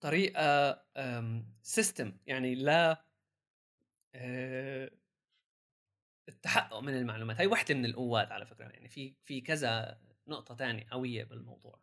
[0.00, 0.42] طريقة
[0.96, 2.96] آمم system يعني ل
[4.14, 4.88] آآ
[6.28, 10.84] التحقق من المعلومات، هي وحدة من القوات على فكرة، يعني في في كذا نقطة تانية
[10.90, 11.80] قوية بالموضوع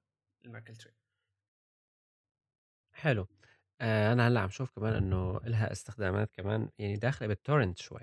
[0.47, 0.95] الMerkle tree.
[2.93, 3.27] حلو.
[3.81, 8.01] آآ أنا هلّأ عم شوف كمان إنه إلها استخدامات كمان يعني داخلة بالtorrent شوي.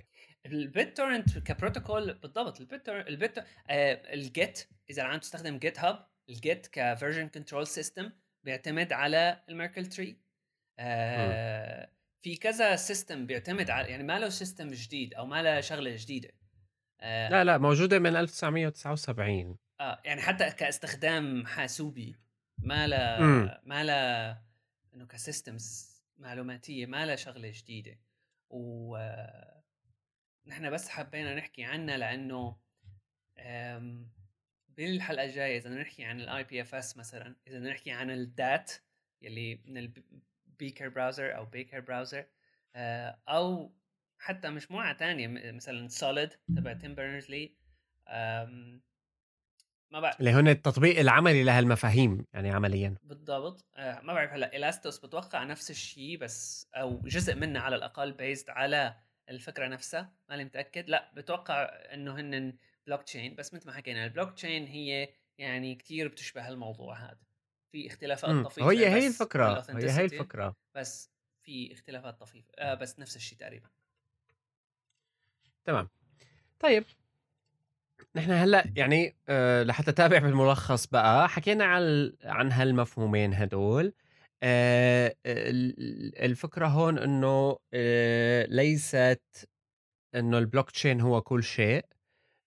[0.49, 5.97] الBittorrent كprotocol بالضبط الBittor الBit آآ الGit إذا عم تستخدم GitHub
[6.31, 8.05] الGit كversion control system
[8.45, 9.41] بيعتمد على
[9.97, 10.01] tree.
[10.01, 10.17] إمم.
[10.79, 11.91] آآ
[12.23, 16.31] في كذا system بيعتمد على يعني ما له system جديد أو ما له شغلة جديدة.
[17.01, 19.57] آآ لا، لأ موجودة من 1979.
[19.81, 22.17] آه، يعني حتى كاستخدام حاسوبي
[22.59, 22.87] ما.
[22.87, 24.43] لها ما لها
[24.95, 25.65] إنه كsystems
[26.17, 27.99] معلوماتية ما لها شغلة جديدة.
[28.51, 28.97] و
[30.47, 32.57] نحن بس حبينا نحكي عنها
[34.69, 38.71] بالحلقة الجاية إذا بدنا نحكي عن الIPFS مثلًا، إذا بدنا نحكي عن الDAT
[39.23, 39.99] يلّي من الب
[40.63, 42.25] Beaker browser أو Baker browser
[42.77, 43.75] آآ أو
[44.19, 47.51] حتى مجموعة تانية مثلًا solid تبع Tim Berners-Lee
[48.09, 48.83] آمم
[49.91, 52.95] ما بعرف اللي هن التطبيق العملي لهالمفاهيم يعني عمليًا.
[53.03, 58.15] بالضبط آآ ما بعرف هلأ إلاستوس باتوقع نفس الشي بس أو جزء منها على الأقل
[58.15, 58.97] based على
[59.29, 61.63] الفكرة نفسها، ماني متأكد، لأ باتوقع
[61.95, 62.59] إنه هنن
[62.91, 67.19] blockchain بس متل ما حكينا الblockchain هي يعني كتير بتشبه الموضوع هذا.
[67.73, 70.55] في اختلافات إمم، طفيفة وهي هي بس الفكرة، هي هي الفكرة.
[70.75, 71.13] بس
[71.43, 73.71] في اختلافات طفيفة آآ بس نفس الشي تقريبًا.
[75.65, 75.89] تمام.
[76.61, 76.85] طيب
[78.17, 83.93] نحن هلأ يعني آآ لحتى أتابع بالملخص بقى، حكينا عن عن هالمفهومين هدول.
[84.43, 89.23] آآ ال الفكرة هون إنه آآ ليست
[90.15, 91.87] إنه الblockchain هو كل شيء،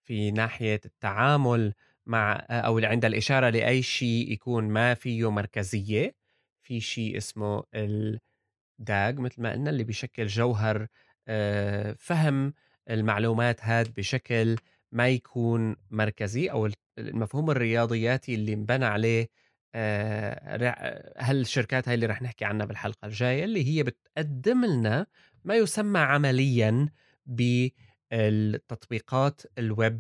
[0.04, 1.74] في ناحية التعامل
[2.08, 6.16] مع أو عند الإشارة لأي شيء يكون ما فيه مركزية،
[6.64, 7.64] في شيء اسمه
[8.80, 10.88] الداج مثل ما قلنا اللي بيشكل جوهر
[11.28, 12.54] آه، فهم
[12.90, 14.56] المعلومات هاد بشكل
[14.92, 16.70] ما يكون مركزي أو
[17.00, 19.28] المفهوم الرياضياتي اللي انبنى عليه
[21.18, 25.08] هالشركات هاي اللي رح نحكي عنها بالحلقة الجاية اللي هي بتقدم لنا
[25.44, 26.90] ما يسمى عمليا
[27.26, 30.00] بالتطبيقات الويب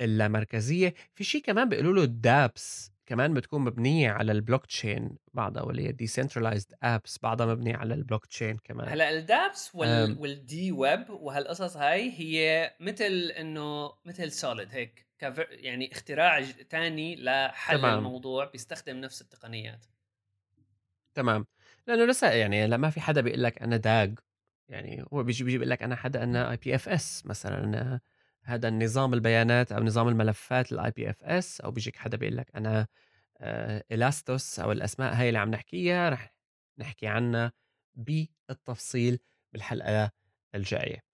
[0.00, 0.94] اللامركزية.
[1.14, 5.86] في شيء كمان بيقولوا له ال DApps كمان بتكون مبنية على البلوك تشين بعضها واللي
[5.86, 10.18] هي decentralized apps بعضها مبنية على البلوك تشين كمان هلأ ال DApps وال...
[10.18, 15.06] وال D web وهالقصص هاي هي مثل إنه مثل Solid هيك.
[15.50, 17.98] يعني اختراع ثاني لحل تمام.
[17.98, 19.84] الموضوع بيستخدم نفس التقنيات
[21.14, 21.46] تمام
[21.86, 24.18] لأنه لسه يعني لما في حدا بيقول لك أنا DAG
[24.68, 28.00] يعني هو بيجي بيجي بيقول لك أنا حدا أنا IPFS مثلا أنا
[28.46, 32.86] هذا النظام البيانات أو نظام الملفات ال IPFS أو بيجيك حدا بيقول لك أنا
[33.92, 36.34] Elastos أو الأسماء هاي اللي عم نحكيها رح
[36.78, 37.52] نحكي عنها
[37.94, 39.18] بالتفصيل
[39.52, 40.10] بالحلقة
[40.54, 41.04] الجاية.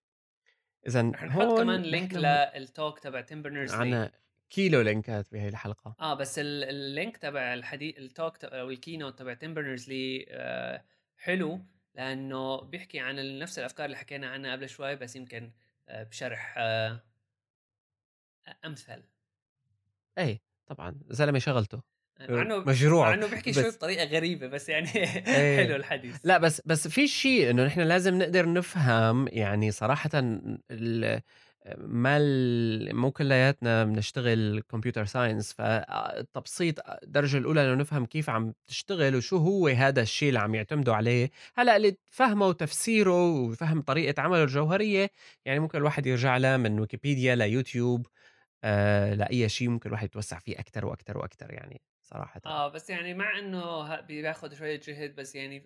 [0.86, 4.12] إذا نحط كمان link لل talk تبع تيم بيرنرز عنا
[4.50, 5.96] كيلو لينكات بهي الحلقة.
[6.00, 10.26] آه بس ال link تبع الحديث ال talk أو ال keynote تبع تيم بيرنرز لي
[10.28, 10.84] آه
[11.16, 11.60] حلو
[11.94, 15.52] لأنه بيحكي عن نفس الأفكار اللي حكينا عنها قبل شوي بس يمكن
[15.88, 17.11] آه بشرح آه
[18.64, 19.02] أمثل.
[20.18, 20.94] إيه طبعا.
[21.08, 21.82] زلمة شغلته.
[22.28, 22.64] مع إنه
[23.00, 25.56] مع إنه بيحكي شوي بطريقة غريبة بس يعني إيه.
[25.56, 26.16] حلو الحديث.
[26.24, 30.10] لا بس بس في شيء إنه نحن لازم نقدر نفهم يعني صراحة
[31.76, 32.18] ما
[32.92, 39.68] مو كلياتنا بنشتغل computer science فالتبسيط الدرجة الأولى إنه نفهم كيف عم تشتغل وشو هو
[39.68, 41.30] هذا الشيء اللي عم يعتمدوا عليه.
[41.56, 45.10] هلأ اللي فهمه وتفسيره وفهم طريقة عمله الجوهرية
[45.44, 48.06] يعني ممكن الواحد يرجع لها من ويكيبيديا ليوتيوب.
[48.64, 52.40] آه لاي شيء ممكن الواحد يتوسع فيه أكثر وأكثر وأكثر يعني صراحة.
[52.46, 55.64] آه بس يعني مع إنه بياخذ شوية جهد بس يعني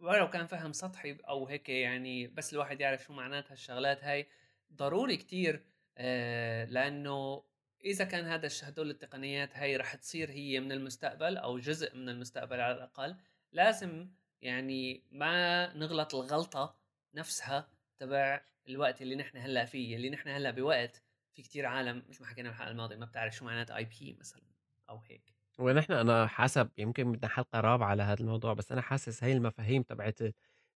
[0.00, 4.28] ولو كان فهم سطحي أو هيك يعني بس الواحد يعرف شو معناتها الشغلات هاي
[4.72, 5.64] ضروري كتير
[5.98, 7.42] آه لأنه
[7.84, 12.60] إذا كان هذا هدول التقنيات هاي رح تصير هي من المستقبل أو جزء من المستقبل
[12.60, 13.16] على الأقل
[13.52, 14.08] لازم
[14.42, 16.76] يعني ما نغلط الغلطة
[17.14, 17.68] نفسها
[17.98, 21.02] تبع الوقت اللي نحن هلأ فيه اللي نحن هلأ بوقت
[21.36, 24.42] في كتير عالم مثل ما حكينا بالحلقة الماضية ما بتعرف شو معنات IP مثلا
[24.90, 25.34] أو هيك.
[25.58, 29.82] ونحن أنا حسب يمكن بدنا حلقة رابعة على هذا الموضوع بس أنا حاسس هي المفاهيم
[29.82, 30.18] تبعت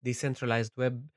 [0.04, 1.08] decentralized web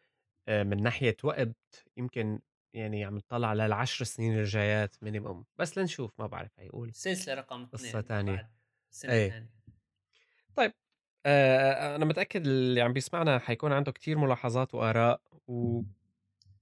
[0.49, 1.57] آه، من ناحية وقت
[1.97, 2.41] يمكن
[2.75, 8.01] يعني عم نطلع للعشر سنين الجايات minimum بس لنشوف ما بعرف هيقول سلسلة رقم قصة
[8.01, 8.51] ثانية
[9.05, 9.51] إيه.
[10.57, 10.73] طيب
[11.27, 15.21] آه أنا متأكد اللي عم بيسمعنا حيكون عنده كتير ملاحظات وآراء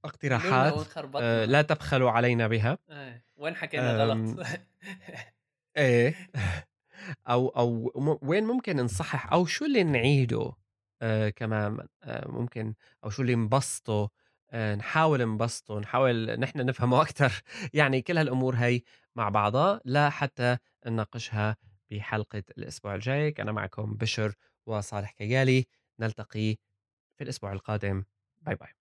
[0.05, 2.79] واقتراحات آه لا تبخلوا علينا بها.
[2.91, 4.47] إيه وين حكينا غلط؟
[5.77, 6.15] إيه.
[7.29, 7.93] أو أو
[8.23, 10.53] وين ممكن نصحح أو شو اللي نعيده؟
[11.03, 14.11] آه كمان آه ممكن أو شو اللي نبسطه؟
[14.51, 17.43] آه نحاول نبسطه نحاول نحن نفهمه أكثر
[17.75, 18.81] يعني كل هالأمور هي
[19.17, 20.57] مع بعضها لا حتى
[20.87, 21.57] نناقشها
[21.91, 23.33] بحلقة الأسبوع الجاي.
[23.33, 24.35] كان معكم بشر
[24.67, 25.67] وصالح كيالي.
[26.01, 26.57] نلتقي
[27.19, 28.05] في الأسبوع القادم.
[28.43, 28.78] باي باي.